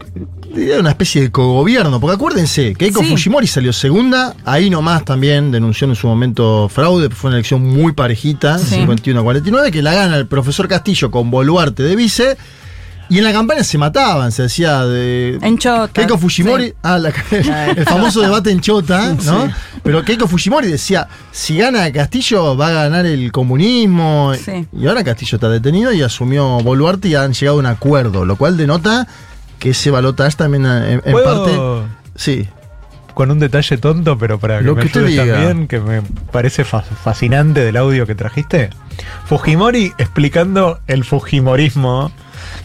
[0.53, 3.09] de una especie de cogobierno, porque acuérdense, Keiko Sí.
[3.09, 7.93] Fujimori salió segunda, ahí nomás también denunció en su momento fraude, fue una elección muy
[7.93, 8.75] parejita, Sí.
[8.75, 12.37] 51-49, que la gana el profesor Castillo con Boluarte de vice,
[13.11, 15.39] y en la campaña se mataban, se decía de...
[15.41, 15.89] En Chota.
[15.91, 16.73] Keiko Fujimori, Sí.
[16.83, 17.13] ah, la-
[17.75, 19.51] el famoso debate en Chota, ¿no?
[19.83, 24.33] Pero Keiko Fujimori decía, si gana Castillo va a ganar el comunismo.
[24.35, 24.67] Sí.
[24.79, 28.35] Y ahora Castillo está detenido y asumió Boluarte y han llegado a un acuerdo, lo
[28.35, 29.07] cual denota
[29.59, 31.93] que ese balotaje también en, en ¿Puedo- parte...
[32.15, 32.47] Sí.
[33.13, 35.25] Con un detalle tonto, pero para que Lo me que ayudes diga.
[35.35, 38.69] también, que me parece fa- fascinante del audio que trajiste.
[39.25, 42.11] Fujimori explicando el Fujimorismo.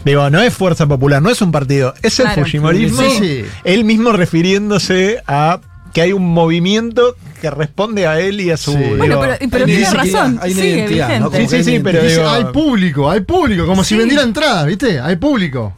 [0.05, 2.43] Digo, no es Fuerza Popular, no es un partido, es el Claro.
[2.43, 3.01] Fujimorismo.
[3.01, 3.45] Sí, sí.
[3.65, 5.59] Él mismo refiriéndose a
[5.93, 8.71] que hay un movimiento que responde a él y a su.
[8.71, 8.77] Sí.
[8.77, 10.39] digo, Bueno, pero, pero tiene razón.
[10.41, 11.29] hay una sí, identidad.
[11.35, 14.99] Sí, sí, sí, pero Dice, digo- hay público, hay público, como si vendiera entradas, ¿viste?
[14.99, 15.73] Hay público.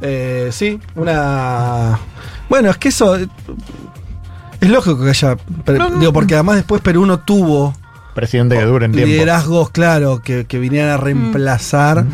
[0.00, 1.98] Eh, sí, una.
[2.48, 3.16] Bueno, es que eso.
[3.16, 5.36] Es lógico que haya.
[5.64, 7.74] pero- Digo, porque además después Perú no tuvo
[8.14, 9.08] presidente que dure en tiempo.
[9.08, 12.04] liderazgos, claro, que, que vinieran a reemplazar.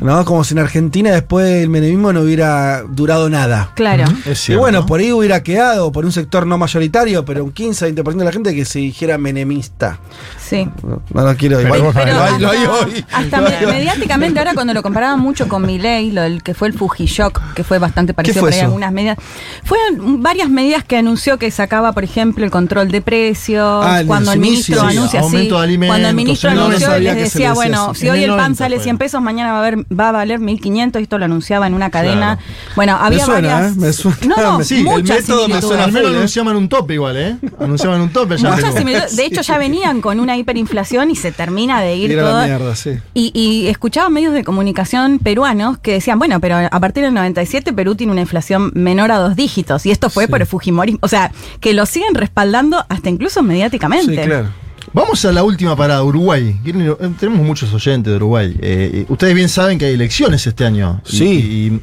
[0.00, 0.24] ¿No?
[0.24, 3.70] Como si en Argentina después el menemismo no hubiera durado nada.
[3.76, 4.04] Claro.
[4.26, 8.16] Es Y bueno, por ahí hubiera quedado por un sector no mayoritario, pero un 15-20%
[8.16, 10.00] de la gente que se dijera menemista.
[10.40, 10.68] Sí.
[10.82, 11.92] No, no lo quiero Pero igual.
[11.94, 13.04] Pero hasta, lo hay hoy.
[13.12, 13.72] hasta Lo me- hay hoy.
[13.72, 17.62] mediáticamente ahora cuando lo comparaban mucho con Milei, lo del que fue el Fujishock, que
[17.62, 18.66] fue bastante parecido fue por ahí eso?
[18.66, 19.18] algunas medidas.
[19.62, 24.32] Fueron varias medidas que anunció que sacaba, por ejemplo, el control de precios, Ah, cuando
[24.32, 27.02] el ministro sí, anuncia aumento de así, alimentos, cuando el ministro el anunció 90 les
[27.02, 28.84] decía, le decía bueno, si hoy el el pan 90 sale fue.
[28.84, 31.90] 100 pesos, mañana va a, haber, va a valer 1500, esto lo anunciaba en una
[31.90, 32.36] cadena.
[32.36, 32.72] Claro.
[32.76, 33.80] Bueno, había suena, varias ¿eh?
[33.80, 34.18] Me suena.
[34.26, 36.16] No, no, Sí, el muchas método me suena Al menos ¿eh?
[36.16, 37.36] anunciaban un tope igual, ¿eh?
[37.58, 38.36] Anunciaban un tope.
[38.36, 38.78] Ya Muchas tengo.
[38.78, 39.16] similitudes.
[39.16, 42.92] De hecho, ya venían con una hiperinflación y se termina de ir la mierda, sí.
[43.14, 47.72] Y, y escuchaba medios de comunicación peruanos que decían, bueno, pero a partir del 97
[47.72, 49.86] Perú tiene una inflación menor a dos dígitos.
[49.86, 50.98] Y esto fue por el Fujimorismo.
[51.02, 54.22] O sea, que lo siguen respaldando hasta incluso mediáticamente.
[54.22, 54.48] Sí, claro.
[54.94, 56.54] Vamos a la última parada, Uruguay.
[56.64, 58.54] Eh, Tenemos muchos oyentes de Uruguay.
[58.60, 61.00] Eh, y ustedes bien saben que hay elecciones este año.
[61.04, 61.24] Sí.
[61.24, 61.80] Y,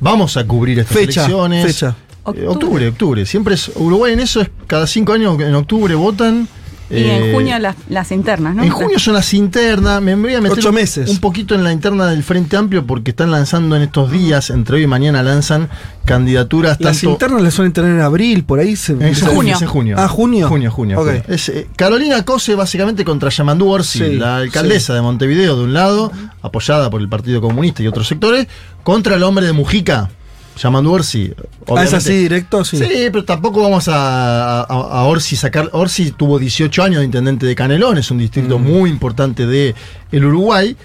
[0.00, 1.66] vamos a cubrir estas Fecha, elecciones.
[1.66, 1.96] fecha.
[2.34, 3.24] Eh, octubre, octubre.
[3.24, 3.70] Siempre es.
[3.74, 6.46] Uruguay en eso es cada cinco años en octubre votan.
[6.92, 8.62] Y en eh, junio las, las internas, ¿no?
[8.62, 10.00] En junio son las internas.
[10.02, 11.08] Me voy a meter Ocho un- meses.
[11.08, 14.76] un poquito en la interna del Frente Amplio porque están lanzando en estos días, entre
[14.76, 15.68] hoy y mañana, lanzan
[16.04, 17.10] candidaturas Las tanto.
[17.12, 18.92] internas las suelen tener en abril, por ahí se.
[18.92, 19.54] En junio.
[19.56, 19.96] es en junio.
[19.98, 20.48] Ah, junio.
[20.48, 20.98] Junio, junio.
[21.00, 21.06] Ok.
[21.06, 21.22] junio.
[21.28, 25.72] Es, eh, Carolina Cose básicamente contra Yamandú Orsi, Sí, la alcaldesa de Montevideo de un
[25.74, 28.46] lado, apoyada por el Partido Comunista y otros sectores,
[28.82, 30.10] contra el hombre de Mujica,
[30.56, 31.32] Yamandú Orsi.
[31.74, 32.76] Ah, es así directo, sí.
[32.78, 35.70] Sí, pero tampoco vamos a, a- a Orsi sacar.
[35.72, 38.62] Orsi tuvo 18 años de intendente de Canelón, es un distrito Mm.
[38.62, 39.74] muy importante de
[40.10, 40.76] el Uruguay.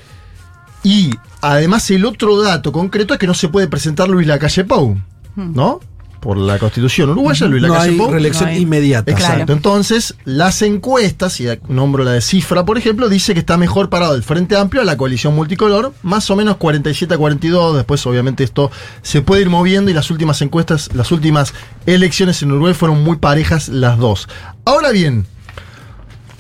[0.84, 1.10] Y
[1.42, 4.98] además el otro dato concreto es que no se puede presentar Luis Lacalle Pou,
[5.36, 5.80] ¿no?
[6.20, 8.12] Por la constitución uruguaya, Luis No Lacalle hay Pou.
[8.12, 8.62] reelección No hay.
[8.62, 9.12] inmediata.
[9.12, 9.36] Exacto.
[9.36, 9.54] Claro.
[9.54, 14.16] Entonces, las encuestas, y nombro la de cifra, por ejemplo, dice que está mejor parado
[14.16, 17.76] el Frente Amplio a la coalición multicolor, más o menos 47 a 42.
[17.76, 18.72] Después, obviamente, esto
[19.04, 21.54] se puede ir moviendo y las últimas encuestas, las últimas
[21.86, 24.28] elecciones en Uruguay fueron muy parejas las dos.
[24.66, 25.26] Ahora bien,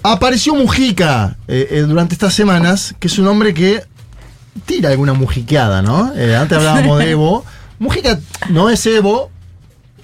[0.03, 3.83] apareció Mujica eh, eh, durante estas semanas, que es un hombre que
[4.65, 6.13] tira alguna mujiqueada, ¿no?
[6.15, 7.45] Eh, antes hablábamos de Evo.
[7.79, 9.29] Mujica no es Evo,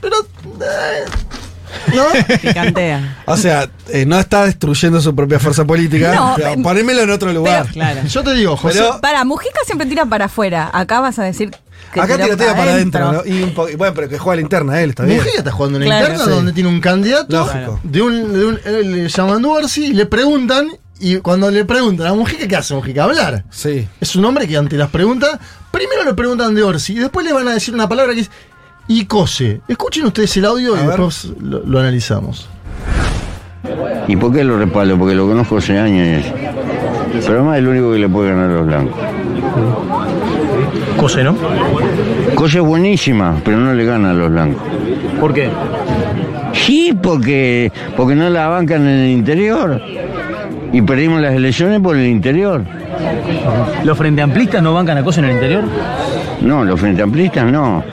[0.04, 0.16] pero.
[0.62, 1.06] eh,
[1.96, 2.04] ¿No?
[2.42, 3.18] Picantea.
[3.26, 6.14] O sea, eh, no está destruyendo su propia fuerza política.
[6.14, 7.68] No, pero pero- ponémelo en otro lugar.
[7.72, 8.02] Claro.
[8.08, 8.80] Yo te digo, José.
[8.80, 10.70] Pero- Para, Mujica siempre tira para afuera.
[10.72, 11.50] Acá vas a decir
[11.94, 13.12] que Acá tiró tira para adentro.
[13.12, 13.26] ¿no?
[13.26, 15.18] Y un po- y bueno, pero que juega a la interna él, está bien.
[15.18, 16.06] Mujica está jugando en la Claro.
[16.14, 16.32] interna Sí.
[16.32, 17.80] donde tiene un candidato Lógico.
[17.84, 18.60] de un, de un
[18.94, 23.04] le llaman Orsi y le preguntan y cuando le preguntan a Mujica ¿qué hace Mujica?
[23.04, 23.44] Hablar.
[23.52, 23.88] Sí.
[24.00, 25.40] Es un hombre que ante las preguntas
[25.72, 28.30] primero le preguntan de Orsi y después le van a decir una palabra que es
[28.88, 29.62] Icose.
[29.68, 30.88] Escuchen ustedes el audio A y ver.
[30.90, 32.48] después lo, lo analizamos.
[34.08, 34.98] ¿Y por qué lo respaldo?
[34.98, 36.08] Porque lo conozco hace años.
[36.08, 36.34] y eso.
[37.28, 39.00] Pero además es el único que le puede ganar a los blancos.
[40.98, 41.36] Cose, ¿no?
[42.36, 44.62] Cosa es buenísima, pero no le gana a los blancos.
[45.20, 45.50] ¿Por qué?
[46.54, 49.82] Sí, porque, porque no la bancan en el interior.
[50.72, 52.64] Y perdimos las elecciones por el interior.
[53.84, 55.64] ¿Los frente amplistas no bancan a Cose en el interior?
[56.42, 57.84] No, los frente amplistas no.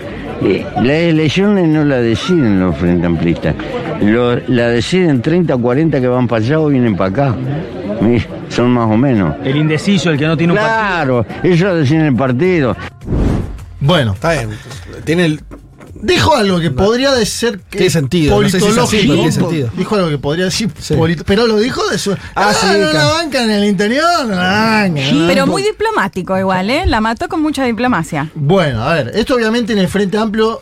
[0.43, 3.55] Eh, las elecciones no la deciden los frente amplistas.
[4.03, 7.37] Lo- la deciden 30 o 40 que van para allá o vienen para acá.
[8.01, 9.37] Mi- Son más o menos.
[9.45, 12.75] El indeciso, el que no tiene un Claro, ellos deciden el partido.
[13.81, 14.49] Bueno, Está bien.
[15.05, 15.41] Tiene el.
[16.03, 19.15] Dijo algo que podría de ser que Tiene sentido, no sé si es así, pero
[19.15, 19.71] tiene sentido.
[19.77, 20.95] Dijo algo que podría decir Sí.
[20.95, 23.09] polit- pero lo dijo de su Ah, sí, no la claro.
[23.15, 24.37] banca en el interior, no la
[24.87, 25.01] banca.
[25.13, 25.47] no Pero banca".
[25.47, 26.85] muy diplomático igual, ¿eh?
[26.87, 28.31] La mató con mucha diplomacia.
[28.35, 30.61] Bueno, a ver, esto obviamente en el Frente Amplio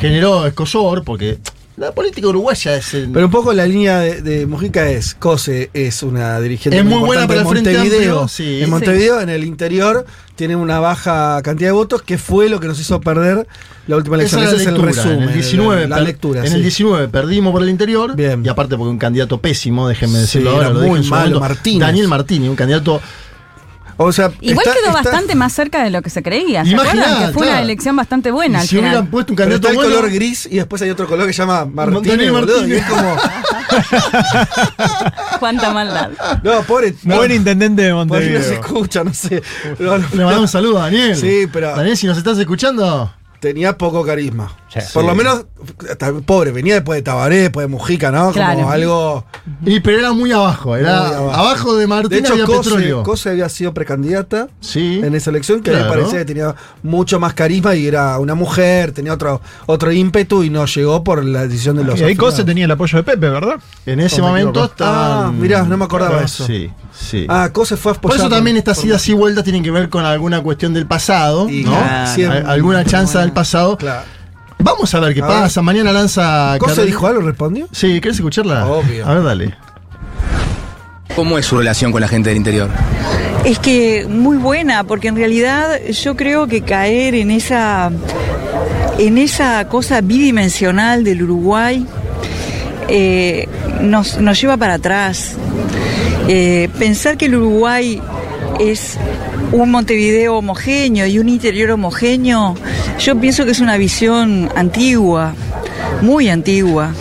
[0.00, 1.38] generó escosor porque
[1.80, 5.70] la política uruguaya es el- Pero un poco la línea de, de Mujica es: Cose
[5.72, 8.20] es una dirigente Es muy buena para el Frente Montevideo.
[8.20, 8.62] Amplio, sí.
[8.62, 10.04] En Montevideo, en el interior,
[10.36, 13.46] tiene una baja cantidad de votos, que fue lo que nos hizo perder
[13.86, 14.42] la última esa elección.
[14.44, 15.22] es la Ese es el resumen.
[15.22, 16.40] en el 19, la lectura.
[16.42, 16.54] en sí.
[16.54, 18.44] el 19 perdimos por el interior Bien.
[18.44, 21.10] y aparte porque un candidato pésimo, déjenme decirlo ahora, era lo dije muy en su
[21.10, 21.80] malo, momento, Martínez.
[21.80, 23.00] Daniel Martínez, un candidato
[24.02, 26.64] O sea, Igual está- quedó está- bastante más cerca de lo que se creía.
[26.64, 27.26] ¿Se Imaginá, acuerdan?
[27.26, 29.08] Que fue una elección bastante buena si hubieran final.
[29.10, 31.42] puesto un Pero candidato el bueno, color gris y después hay otro color que se
[31.42, 32.08] llama Martínez.
[32.16, 32.78] Daniel boludo, Martínez.
[32.78, 33.16] y es como.
[35.38, 36.10] Cuánta maldad.
[36.42, 36.94] No, pobre.
[37.04, 38.52] no, Buen intendente de ahí no se Montevideo.
[38.52, 39.42] escucha, no sé.
[39.78, 41.16] No, no, le mandamos un saludo a Daniel.
[41.16, 44.52] Sí, pero- Daniel, si nos estás escuchando, tenía poco carisma.
[44.72, 44.78] Sí.
[44.94, 45.46] Por lo menos,
[46.26, 48.30] pobre, venía después de Tabaré, después de Mujica, ¿no?
[48.30, 48.54] Claro.
[48.54, 49.24] Como algo.
[49.66, 51.30] y, pero era muy abajo, era Muy abajo.
[51.32, 51.74] abajo.
[51.74, 53.02] de De Martínez hecho, había Cose, petróleo.
[53.02, 55.00] Cose había sido precandidata sí.
[55.02, 55.98] en esa elección, que a mí me Claro.
[56.00, 56.54] parecía que tenía
[56.84, 61.24] mucho más carisma y era una mujer, tenía otro, otro ímpetu y no llegó por
[61.24, 63.56] la decisión de los Y ahí Cose tenía el apoyo de Pepe, ¿verdad?
[63.86, 65.28] En ese No me momento estaban.
[65.28, 66.46] Ah, mirá, no me acordaba Claro, eso.
[66.46, 67.26] Sí, sí.
[67.28, 69.88] Ah, Cose fue a Por eso también estas por- idas y vueltas tienen que ver
[69.88, 71.72] con alguna cuestión del pasado, Y ¿no?
[71.72, 73.76] claro, siempre- alguna chanza del pasado.
[73.76, 74.02] Claro.
[74.62, 75.62] Vamos a ver qué A pasa.
[75.62, 76.56] Mañana lanza.
[76.58, 77.20] ¿Cose Carol- dijo algo?
[77.22, 77.68] ¿Respondió?
[77.72, 78.66] Sí, ¿querés escucharla?
[78.66, 79.06] Obvio.
[79.06, 79.54] A ver, dale.
[81.16, 82.68] ¿Cómo es su relación con la gente del interior?
[83.44, 87.90] Es que muy buena, porque en realidad yo creo que caer en esa,
[88.98, 91.86] en esa cosa bidimensional del Uruguay
[92.88, 93.48] eh,
[93.80, 95.34] nos, nos lleva para atrás.
[96.28, 98.00] Eh, pensar que el Uruguay
[98.60, 98.96] es
[99.52, 102.54] un Montevideo homogéneo y un interior homogéneo,
[102.98, 105.34] yo pienso que es una visión antigua,
[106.02, 106.92] muy antigua.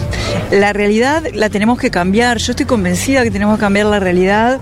[0.51, 4.59] La realidad la tenemos que cambiar, yo estoy convencida que tenemos que cambiar la realidad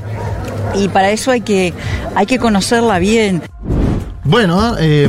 [0.76, 1.74] y para eso hay que,
[2.16, 3.42] hay que conocerla bien.
[4.24, 5.08] Bueno, eh,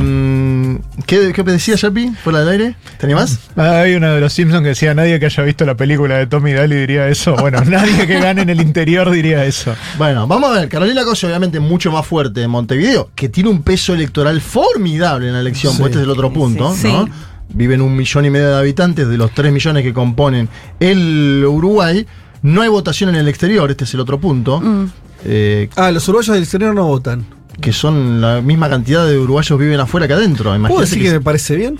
[1.05, 2.11] ¿qué, ¿qué decía Yapi?
[2.23, 2.75] ¿Fuera del aire?
[2.97, 3.39] ¿Te animás?
[3.55, 6.27] Ah, Hay uno de los Simpsons que decía, nadie que haya visto la película de
[6.27, 7.35] Tommy Daly diría eso.
[7.35, 9.75] Bueno, nadie que gane en el interior diría eso.
[9.97, 10.69] Bueno, vamos a ver.
[10.69, 15.33] Carolina Cose, obviamente, mucho más fuerte en Montevideo, que tiene un peso electoral formidable en
[15.33, 15.79] la elección, Sí.
[15.79, 16.87] pues este es el otro punto, Sí.
[16.91, 17.05] ¿no?
[17.05, 17.11] Sí.
[17.51, 20.47] viven un millón y medio de habitantes, de los 3 millones que componen
[20.79, 22.05] el Uruguay,
[22.43, 24.61] no hay votación en el exterior, este es el otro punto.
[24.61, 24.85] Mm.
[25.25, 27.25] eh, Ah, los uruguayos del exterior no votan.
[27.61, 30.55] Que son la misma cantidad de uruguayos viven afuera que adentro.
[30.67, 31.79] ¿Puedo decir que que se- me parece bien?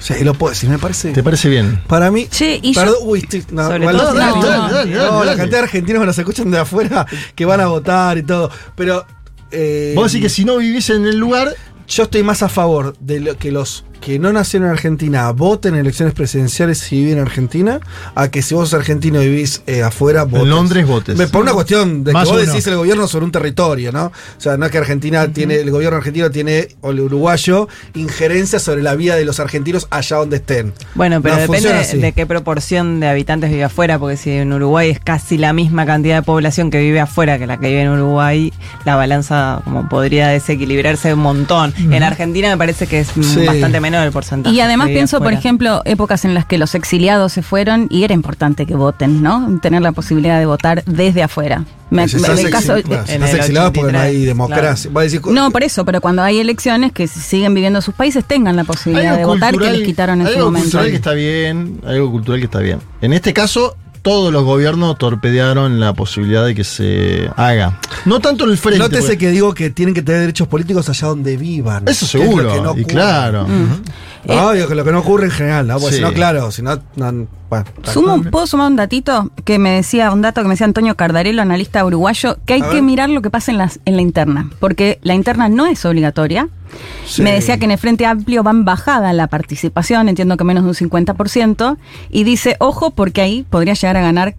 [0.00, 0.14] Sí.
[0.24, 1.12] lo puedo decir, me parece.
[1.12, 1.82] ¿Te parece bien?
[1.86, 2.26] Para mí.
[2.30, 4.72] Che, y yo- Perdón, uy, estoy- no, Sobre igual todo- no, dale, no, dale, no,
[4.74, 7.66] dale, no, dale, la cantidad de argentinos que nos escuchan de afuera que van a
[7.66, 8.50] votar y todo.
[8.74, 9.04] Pero.
[9.52, 11.54] eh, Vos decís que si no vivís en el lugar,
[11.88, 15.74] Yo estoy más a favor de lo que los que no nacieron en Argentina voten
[15.74, 17.80] en elecciones presidenciales si viven en Argentina,
[18.14, 20.48] a que si vos sos argentino y vivís eh, afuera, votes.
[20.48, 21.16] Londres votes.
[21.16, 24.06] Me- Por una cuestión de Más que vos decís el gobierno sobre un territorio, ¿no?
[24.06, 28.58] O sea, no es que Argentina tiene, el gobierno argentino tiene, o el uruguayo, injerencia
[28.58, 30.72] sobre la vida de los argentinos allá donde estén.
[30.94, 34.90] Bueno, pero No depende de, qué proporción de habitantes vive afuera, porque si en Uruguay
[34.90, 37.90] es casi la misma cantidad de población que vive afuera que la que vive en
[37.90, 38.52] Uruguay,
[38.84, 41.74] la balanza como podría desequilibrarse un montón.
[41.78, 43.46] En Argentina me parece que es mm, Sí.
[43.46, 44.54] bastante menor el porcentaje.
[44.54, 45.38] Y además pienso, por afuera.
[45.38, 49.58] ejemplo, épocas en las que los exiliados se fueron y era importante que voten, ¿no?
[49.60, 51.64] Tener la posibilidad de votar desde afuera.
[51.90, 53.92] Me- Si me- estás en el exil- caso, bueno, si en estás el exilado porque
[53.92, 54.90] no hay 83, democracia.
[54.94, 57.94] A decir, no, por eso, pero cuando hay elecciones que si siguen viviendo en sus
[57.94, 60.66] países tengan la posibilidad de votar que les quitaron en hay su algo momento.
[60.70, 62.78] cultural que está bien, hay algo cultural que está bien.
[63.00, 67.78] En este caso, todos los gobiernos torpedearon la posibilidad de que se haga.
[68.06, 68.78] No tanto en el frente.
[68.78, 71.84] Nótese porque- que digo que tienen que tener derechos políticos allá donde vivan.
[71.88, 73.46] Eso que es lo seguro, que no y claro.
[74.26, 75.74] No, digo que lo que no ocurre en general, ¿no?
[75.74, 75.96] Porque Sí.
[75.96, 80.12] si no, claro, si no, no- bueno, Sumo ¿Puedo sumar un datito que me decía,
[80.12, 82.82] un dato que me decía Antonio Cardarello, analista uruguayo, que hay A que ver.
[82.82, 86.48] mirar lo que pasa en, las, en la interna, porque la interna no es obligatoria.
[87.18, 90.70] Me decía que en el Frente Amplio van bajada la participación, entiendo que menos de
[90.70, 91.76] un 50%,
[92.10, 94.36] y dice, ojo, porque ahí podría llegar a ganar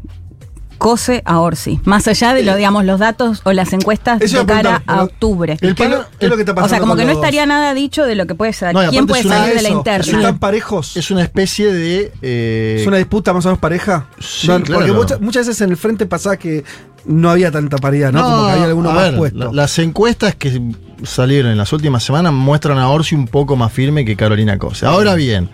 [0.82, 4.46] COSE a Orsi, más allá de lo, digamos, los datos o las encuestas Eso de
[4.48, 5.56] cara a octubre.
[5.60, 7.46] ¿Qué, es lo- qué es lo que está pasando O sea, como que no estaría
[7.46, 8.74] nada dicho de lo que puede ser.
[8.74, 10.17] No, ¿Quién puede salir de la interna?
[10.17, 10.98] ¿Están parejos?
[10.98, 12.12] Es una especie de.
[12.24, 14.08] eh, ¿Es una disputa más o menos pareja?
[14.20, 14.80] Sí, No, claro.
[14.82, 16.63] Porque muchas, muchas veces en el frente pasaba que
[17.06, 18.24] no había tanta paridad, ¿no?
[18.24, 19.38] Como que había alguno más ver, puesto.
[19.38, 20.62] la- las encuestas que
[21.04, 24.89] salieron en las últimas semanas muestran a Orsi un poco más firme que Carolina Cosa.
[24.89, 25.50] Ahora bien,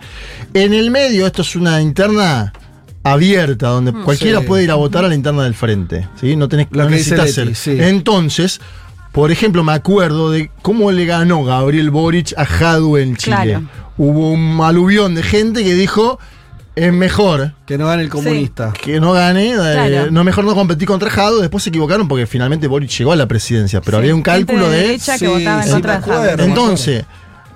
[0.54, 2.52] en el medio esto es una interna
[3.12, 4.48] abierta, donde cualquiera Mm, Sí.
[4.48, 6.08] puede ir a votar a la interna del frente.
[6.20, 6.36] ¿sí?
[6.36, 7.54] No, tenés, Lo no que necesitas ser.
[7.54, 7.76] sí.
[7.80, 8.60] Entonces,
[9.12, 13.36] por ejemplo, me acuerdo de cómo le ganó Gabriel Boric a Jadwe en Chile.
[13.36, 13.62] Claro.
[13.96, 16.18] Hubo un aluvión de gente que dijo.
[16.76, 18.72] Es mejor Que no gane el comunista.
[18.80, 20.10] que no gane, eh, Claro.
[20.12, 23.16] no es mejor no competir contra Jado, después se equivocaron porque finalmente Boric llegó a
[23.16, 24.82] la presidencia, pero Sí, había un cálculo de de...
[24.84, 26.30] derecha que Sí, votaba en sí, contra me de Jadwe.
[26.30, 26.44] acuerdo.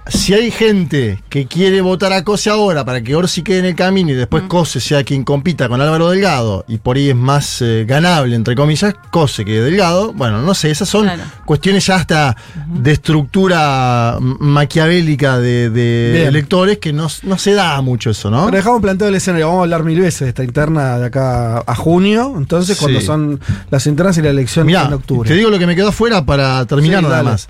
[0.09, 3.75] Si hay gente que quiere votar a Cose ahora para que Orsi quede en el
[3.77, 4.19] camino y Mm.
[4.19, 8.35] después Cose sea quien compita con Álvaro Delgado y por ahí es más eh, ganable,
[8.35, 11.23] entre comillas, Cose que Delgado, bueno, no sé, esas son Claro.
[11.45, 12.37] cuestiones ya hasta
[12.67, 18.47] de estructura maquiavélica de, electores que no, no se da mucho eso, ¿no?
[18.47, 21.59] Pero dejamos planteado el escenario, vamos a hablar mil veces de esta interna de acá
[21.65, 23.07] a junio, entonces cuando Sí.
[23.07, 25.29] son las internas y la elección Mirá, en octubre.
[25.29, 27.31] te digo lo que me quedó afuera para terminar Sí, nada dale.
[27.31, 27.49] más.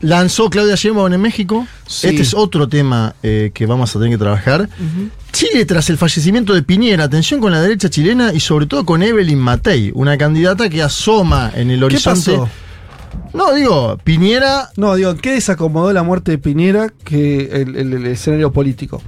[0.00, 1.66] Lanzó Claudia Sheinbaum en México.
[1.86, 2.08] Sí.
[2.08, 4.68] Este es otro tema eh, que vamos a tener que trabajar.
[5.32, 9.02] Chile tras el fallecimiento de Piñera, atención con la derecha chilena y sobre todo con
[9.02, 12.32] Evelyn Matei, una candidata que asoma en el ¿Qué horizonte.
[12.32, 12.48] pasó?
[13.34, 18.06] No, digo, Piñera No, digo, ¿qué desacomodó la muerte de Piñera que el, el- el
[18.06, 19.02] escenario político?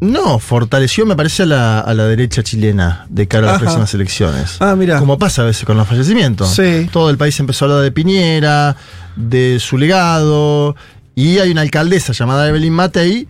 [0.00, 3.60] No fortaleció, me parece, a la, a la derecha chilena de cara a las Ajá.
[3.64, 4.56] próximas elecciones.
[4.60, 4.98] Ah, mira.
[4.98, 6.50] Como pasa a veces con los fallecimientos.
[6.50, 6.88] Sí.
[6.92, 8.76] Todo el país empezó a hablar de Piñera,
[9.16, 10.76] de su legado,
[11.14, 13.26] y hay una alcaldesa llamada Evelyn Matei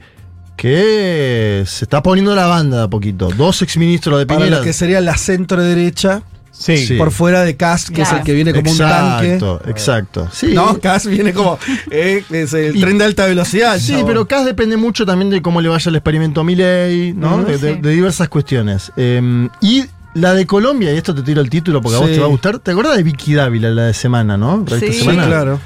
[0.57, 3.29] que se está poniendo la banda de a poquito.
[3.37, 4.59] Dos exministros de Para Piñera.
[4.59, 6.23] lo que sería la centro derecha,
[6.59, 6.77] Sí.
[6.79, 6.95] Sí.
[6.97, 9.35] por fuera de Cas, que es el que viene como un tanque.
[9.35, 10.29] Exacto, exacto.
[10.33, 10.53] Sí.
[10.55, 11.59] No, Cas viene como
[11.91, 13.79] eh, es el Y- tren de alta velocidad.
[13.79, 17.45] Sí, pero CAS depende mucho también de cómo le vaya el experimento a Milei, ¿no?
[17.45, 17.81] De, de- Sí.
[17.81, 18.91] de diversas cuestiones.
[18.97, 22.19] Eh, y la de Colombia, y esto te tiro el título porque a vos te
[22.19, 22.59] va a gustar.
[22.59, 24.65] ¿Te acuerdas de Vicky Dávila, la de semana, no?
[24.81, 24.93] Sí.
[24.93, 25.61] Sí, claro.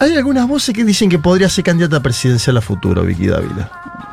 [0.00, 3.70] Hay algunas voces que dicen que podría ser candidata presidencial a futuro, Vicky Dávila.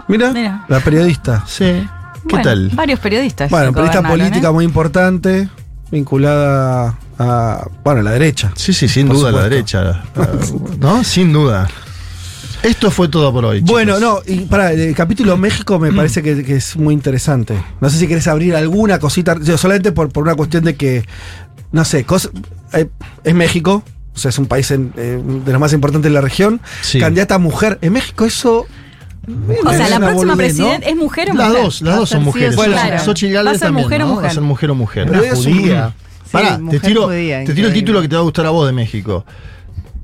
[0.08, 0.66] Mira, Mira.
[0.68, 1.44] la periodista.
[1.48, 1.64] Sí.
[1.66, 1.88] ¿Qué
[2.36, 2.70] Bueno, tal?
[2.74, 3.50] Varios periodistas.
[3.50, 4.52] Bueno, periodista política ¿eh?
[4.52, 5.48] muy importante,
[5.92, 8.52] vinculada a, bueno, a la derecha.
[8.56, 9.50] Sí, sí, sin duda la supuesto.
[9.50, 10.04] derecha.
[10.16, 11.04] Uh, ¿No?
[11.04, 11.68] Sin duda.
[12.64, 13.62] Esto fue todo por hoy.
[13.62, 14.24] Bueno, chicos.
[14.28, 17.56] no, y para el capítulo México me parece que, que es muy interesante.
[17.80, 21.06] No sé si querés abrir alguna cosita, solamente por, por una cuestión de que,
[21.72, 22.32] no sé, cos-
[22.74, 22.88] eh,
[23.24, 26.22] es México, o sea, es un país en- eh, de los más importantes de la
[26.22, 26.60] región.
[26.82, 27.00] Sí.
[27.00, 28.66] Candidata a mujer en México, eso.
[29.66, 31.64] O sea, la próxima presidenta es mujer o Las mujer.
[31.64, 32.52] dos, las dos son mujeres.
[32.52, 32.56] sí.
[32.56, 34.12] Bueno, Xochitl ¿Va a Gálvez también, mujer o ¿no?
[34.14, 34.26] mujer?
[34.26, 35.08] Va a ser mujer o mujer.
[35.10, 35.94] Pero Una es un- judía.
[36.24, 38.50] Sí, Pará, te tiro, judía, te tiro el título que te va a gustar a
[38.50, 39.26] vos de México.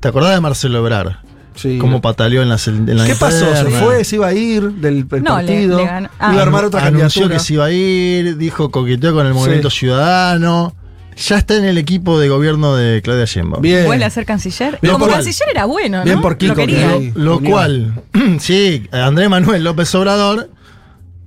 [0.00, 1.12] ¿Te acordás de Marcelo Ebrard?
[1.54, 1.78] Sí.
[1.78, 3.54] Cómo pataleó en la, en la ¿Qué pasó?
[3.54, 4.04] ¿Se fue?
[4.04, 5.76] ¿Se iba a ir del No, le- partido?
[5.78, 6.32] le ganó- ah.
[6.32, 7.34] ¿Iba a armar otra Anunció candidatura?
[7.36, 10.74] que se iba a ir, dijo coqueteó con el movimiento ciudadano.
[11.16, 13.62] Ya está en el equipo de gobierno de Claudia Sheinbaum.
[13.62, 13.84] Bien.
[13.86, 14.78] ¿Vuelve a ser canciller?
[14.82, 16.04] Bien Como canciller era bueno, ¿no?
[16.04, 16.88] Bien por Kiko, Lo quería.
[16.98, 18.02] que- Lo cual,
[18.40, 20.50] sí, Andrés Manuel López Obrador,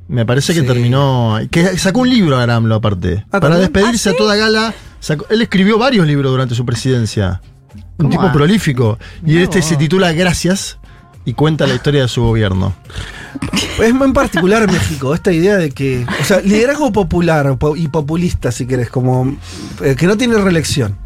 [0.08, 0.66] me parece que Sí.
[0.68, 1.38] terminó.
[1.52, 3.24] Que sacó un libro a Aramlo, aparte.
[3.28, 3.72] Ah, para ¿también?
[3.72, 4.74] despedirse ¿Ah, a toda gala.
[5.00, 7.42] sacó- él escribió varios libros durante su presidencia.
[7.76, 8.32] Un ¿Cómo tipo va?
[8.34, 8.98] prolífico.
[9.26, 9.66] Y este vos.
[9.68, 10.78] se titula Gracias
[11.28, 12.74] y cuenta la historia de su gobierno.
[13.80, 16.06] Es muy en particular México, esta idea de que.
[16.22, 19.38] O sea, liderazgo popular po- y populista, si querés, como.
[19.84, 20.98] eh, que no tiene reelección.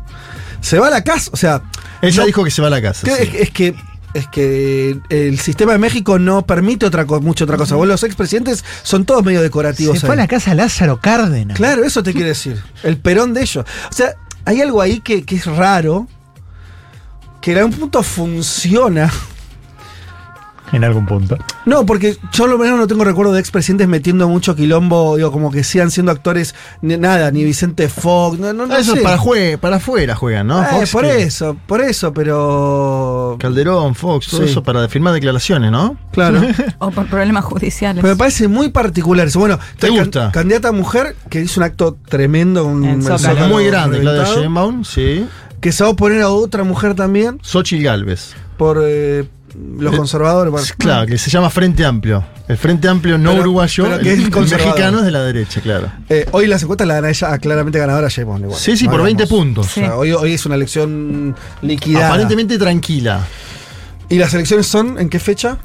[0.62, 1.64] Se va a la casa, o sea.
[2.04, 3.06] Ella no- dijo que se va a la casa.
[3.06, 3.24] que- sí.
[3.24, 3.76] es, es que.
[4.14, 7.76] Es que el sistema de México no permite otra mucha otra cosa.
[7.76, 10.00] Vos los expresidentes son todos medio decorativos.
[10.00, 11.56] Se fue a la casa Lázaro Cárdenas.
[11.56, 12.62] Claro, eso te quiere decir.
[12.84, 13.66] El perón de ellos.
[13.90, 16.08] O sea, hay algo ahí que, que es raro.
[17.40, 19.10] Que en algún punto funciona.
[20.74, 21.38] En algún punto.
[21.66, 25.52] No, porque yo lo menos no tengo recuerdo de expresidentes metiendo mucho quilombo, digo, como
[25.52, 29.00] que sigan siendo actores, ni- nada, ni Vicente Fox, no, no, no Eso sé.
[29.00, 30.62] es para, jue- para afuera juegan, ¿no?
[30.64, 33.36] Eh, Fox, por que- eso, por eso, pero.
[33.40, 34.50] Calderón, Fox, todo Sí.
[34.52, 35.98] eso para firmar declaraciones, ¿no?
[36.12, 36.42] Claro.
[36.80, 38.02] O por problemas judiciales.
[38.02, 39.40] Pero me parece muy particular eso.
[39.40, 40.32] Bueno, ¿Te can- gusta?
[40.32, 43.48] candidata mujer que hizo un acto tremendo, un Zócalo.
[43.48, 45.26] Muy grande, Claudia Sheinbaum, sí.
[45.60, 48.34] Que se va a oponer a otra mujer también Xochitl Galvez.
[48.58, 50.52] por eh, los Eh, conservadores.
[50.52, 50.68] bueno.
[50.78, 52.24] Claro, que se llama Frente Amplio.
[52.48, 54.72] El Frente Amplio no Pero- uruguayo, pero el, que es el conservador.
[54.74, 55.92] mexicano es de la derecha, claro.
[56.10, 58.60] Eh, hoy las encuestas la gana ella, ah, claramente ganadora Sheinbaum igual.
[58.60, 59.40] Sí, sí, No por 20 hagamos.
[59.40, 59.66] puntos.
[59.68, 62.08] O sea, hoy, hoy es una elección liquidada.
[62.08, 63.22] Aparentemente tranquila.
[64.10, 65.58] ¿Y las elecciones son en qué fecha?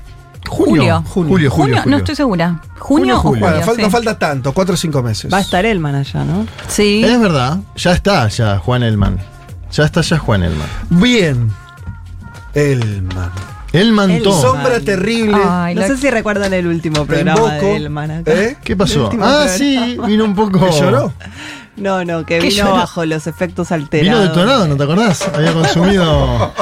[0.48, 1.02] Julio.
[1.02, 1.82] Julio, julio, Junio, julio.
[1.86, 2.60] no estoy segura.
[2.78, 3.40] ¿Junio, o julio.
[3.48, 3.82] Bueno, sí.
[3.82, 5.32] no falta tanto, cuatro o cinco meses.
[5.32, 6.46] Va a estar Elman allá, ¿no?
[6.68, 7.02] Sí.
[7.04, 9.18] Es verdad, ya está ya Juan Elman.
[9.72, 10.68] Ya está ya Juan Elman.
[10.90, 11.50] Bien.
[12.54, 13.30] Elman.
[14.16, 14.40] El todo.
[14.40, 15.36] Sombra terrible.
[15.44, 17.72] Ay, No la- sé si recuerdan el último programa invoco.
[17.74, 17.78] de.
[18.26, 18.56] ¿Eh?
[18.64, 19.06] ¿Qué El pasó?
[19.06, 19.48] Ah, programa.
[19.48, 20.58] sí, vino un poco.
[20.64, 21.12] ¿Que lloró?
[21.76, 22.72] No, no, que ¿Qué vino lloró?
[22.76, 24.18] bajo los efectos alterados.
[24.20, 25.28] Vino detonado, ¿no te acordás?
[25.34, 26.52] Había consumido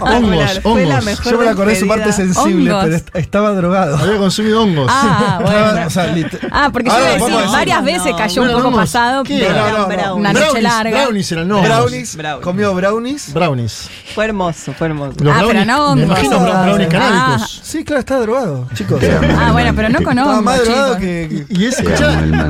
[0.00, 1.24] hongos, hongos.
[1.24, 2.84] Yo me la acordé de su parte sensible, Hongos.
[2.84, 3.96] pero est- estaba drogado.
[3.98, 4.86] Había consumido hongos.
[4.90, 5.86] Ah, bueno.
[5.86, 6.14] O sea,
[6.50, 8.16] Ah, porque yo Ahora iba a decir, varias veces no.
[8.16, 8.80] cayó un poco hongos.
[8.80, 9.24] pasado.
[9.24, 9.38] ¿Qué?
[9.46, 9.86] pero No, no, no.
[9.88, 10.10] Brownies.
[10.14, 11.02] Una noche brownies, larga.
[11.02, 11.62] brownies eran no.
[11.62, 12.44] brownies, Brownies.
[12.44, 13.32] comió brownies.
[13.34, 13.90] Brownies.
[14.14, 15.14] Fue hermoso, fue hermoso.
[15.22, 16.04] Los Ah, pero no Me hongos.
[16.18, 16.90] imagino brownies Ah.
[16.90, 17.60] canábicos.
[17.62, 19.02] Sí, claro, está drogado, chicos.
[19.38, 21.00] Ah, bueno, pero no con Estaba hongos, más drogado chicos.
[21.00, 21.44] que.
[21.48, 21.82] que- Y es,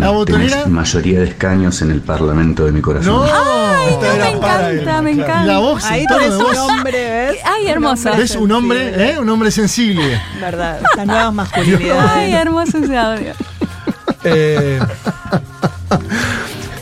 [0.01, 0.67] la botonera.
[0.67, 3.15] Mayoría de escaños en el Parlamento de mi corazón.
[3.15, 5.09] No, Ay, no, me encanta, él, me claro.
[5.09, 5.45] encanta.
[5.45, 7.37] La voz, Ahí tenés de un hombre, ¿ves?
[7.45, 8.13] Ay, hermoso.
[8.15, 9.19] Es un hombre, ¿eh?
[9.19, 10.21] Un hombre sensible.
[10.41, 12.11] Verdad, estas nuevas masculinidades.
[12.15, 13.33] Ay, hermoso ese audio.
[14.25, 14.79] Eh,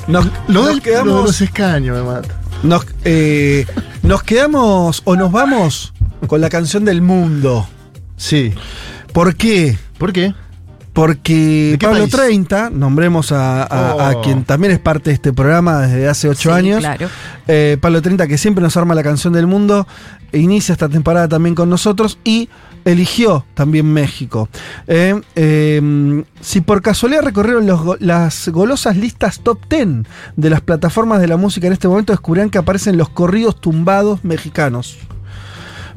[0.06, 1.24] nos, Lo, nos del, lo de quedamos.
[1.24, 2.34] los escaños me mata.
[2.62, 3.66] Nos, eh,
[4.02, 5.92] nos quedamos o nos vamos
[6.26, 7.68] con la canción del mundo.
[8.16, 8.52] Sí.
[9.12, 9.78] ¿Por qué?
[9.98, 10.34] ¿Por qué?
[10.92, 12.12] Porque ¿De qué Pablo país?
[12.14, 14.22] 30, nombremos a, a- a Oh.
[14.22, 16.81] quien también es parte de este programa desde hace ocho Sí, años.
[16.81, 17.09] claro.
[17.46, 19.87] Eh, Pablo 30, que siempre nos arma la canción del mundo,
[20.33, 22.48] e inicia esta temporada también con nosotros y
[22.85, 24.48] eligió también México.
[24.87, 30.05] Eh, eh, si por casualidad recorrieron los las golosas listas top 10
[30.37, 34.24] de las plataformas de la música en este momento, descubrirán que aparecen los corridos tumbados
[34.24, 34.98] mexicanos.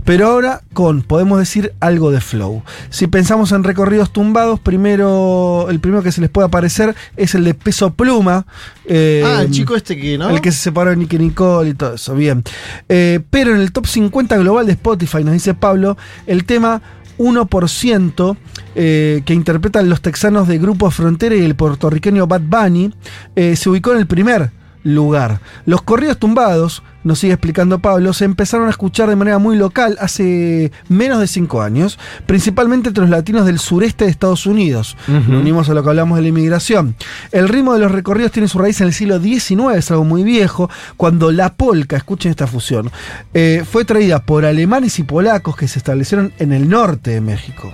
[0.06, 2.64] Pero ahora con, podemos decir, algo de flow.
[2.90, 7.44] Si pensamos en recorridos tumbados, primero, el primero que se les puede aparecer es el
[7.44, 8.46] de Peso Pluma.
[8.86, 10.30] eh, ah, el chico este que, ¿no?
[10.30, 12.44] el que se separó de Nicky Nicole y todo eso, bien.
[12.90, 16.82] Eh, pero en el top 50 global de Spotify, nos dice Pablo, el tema
[17.18, 18.38] 1%
[18.74, 22.94] eh, que interpretan los texanos de Grupo Frontera y el puertorriqueño Bad Bunny
[23.36, 24.52] eh, se ubicó en el primer
[24.84, 25.42] lugar.
[25.66, 29.98] Los corridos tumbados, nos sigue explicando Pablo, se empezaron a escuchar de manera muy local
[30.00, 34.98] hace menos de 5 años, principalmente entre los latinos del sureste de Estados Unidos.
[35.08, 36.96] Nos unimos a lo que hablamos de la inmigración.
[37.32, 40.24] El ritmo de los recorridos tiene su raíz en el siglo XIX, es algo muy
[40.24, 42.92] viejo, cuando la polca, escuchen esta fusión,
[43.34, 47.72] eh, fue traída por alemanes y polacos que se establecieron en el norte de México.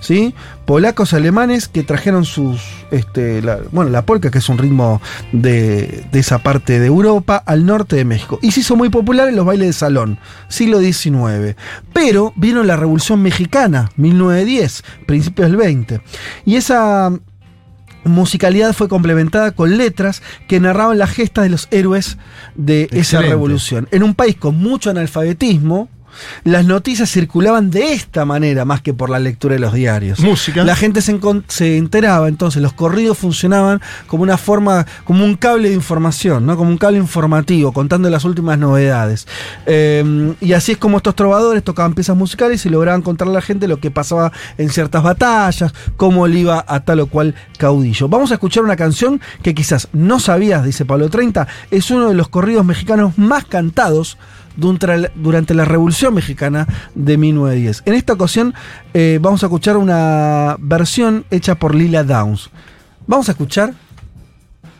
[0.00, 0.34] ¿Sí?
[0.64, 2.60] Polacos alemanes que trajeron sus.
[2.90, 5.00] Este, la, bueno, la polka, que es un ritmo
[5.32, 8.38] de, de esa parte de Europa, al norte de México.
[8.42, 10.18] Y se hizo muy popular en los bailes de salón,
[10.48, 11.56] siglo XIX.
[11.92, 16.00] Pero vino la Revolución Mexicana, 1910, principios del 20.
[16.46, 17.12] Y esa
[18.04, 22.18] musicalidad fue complementada con letras que narraban las gestas de los héroes
[22.54, 23.88] de esa revolución.
[23.90, 25.88] En un país con mucho analfabetismo,
[26.44, 30.20] las noticias circulaban de esta manera más que por la lectura de los diarios.
[30.20, 30.64] Música.
[30.64, 35.74] La gente se, enteraba, entonces los corridos funcionaban como una forma, como un cable de
[35.74, 36.56] información, ¿no?
[36.56, 39.26] Como un cable informativo, contando las últimas novedades.
[39.66, 43.42] Eh, y así es como estos trovadores tocaban piezas musicales y lograban contarle a la
[43.42, 48.08] gente lo que pasaba en ciertas batallas, cómo le iba a tal o cual caudillo.
[48.08, 52.14] Vamos a escuchar una canción que quizás no sabías, dice Pablo 30, es uno de
[52.14, 54.18] los corridos mexicanos más cantados
[54.56, 57.82] durante la Revolución Mexicana de 1910.
[57.86, 58.54] En esta ocasión
[58.94, 62.50] eh, vamos a escuchar una versión hecha por Lila Downs.
[63.06, 63.74] Vamos a escuchar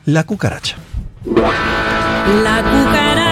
[0.04, 0.76] La cucaracha.
[1.24, 3.29] La cucaracha,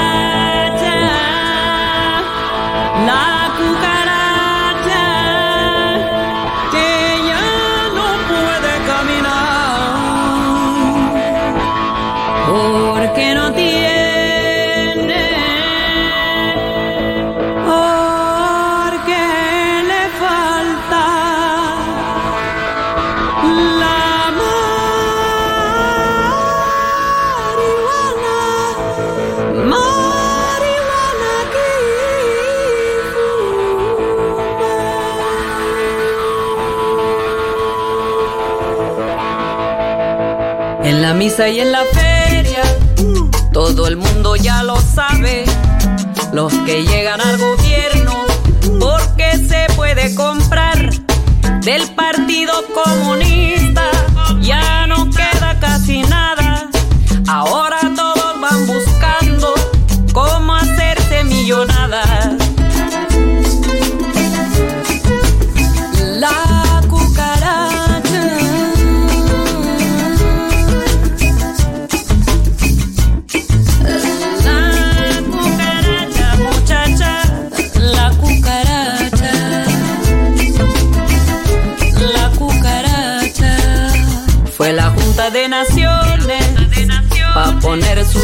[41.08, 42.62] la misa y en la feria,
[43.50, 45.46] todo el mundo ya lo sabe.
[46.34, 48.12] Los que llegan al gobierno,
[48.78, 50.90] porque se puede comprar
[51.62, 53.27] del Partido Comunista,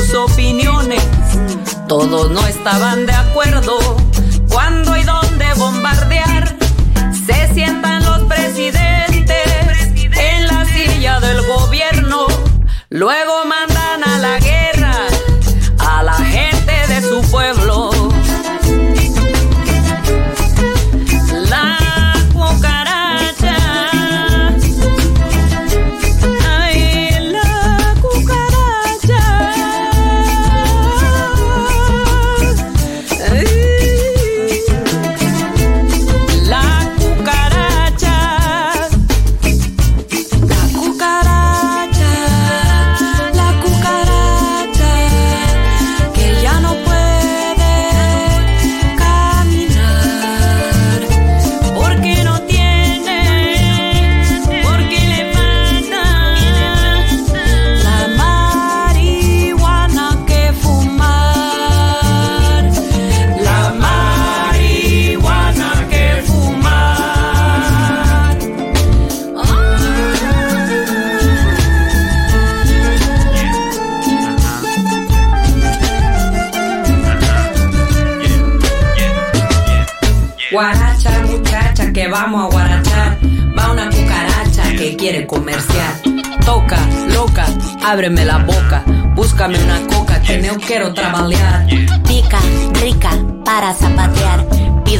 [0.04, 1.02] sus opiniones.
[1.88, 4.03] Todos no estaban de acuerdo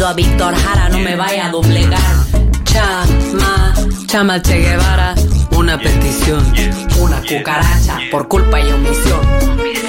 [0.07, 1.99] A Víctor Jara, no me vaya a doblegar.
[2.65, 3.73] Chama,
[4.07, 5.15] chama Che Guevara,
[5.57, 6.45] una petición.
[7.01, 9.84] Una cucaracha por culpa y omisión.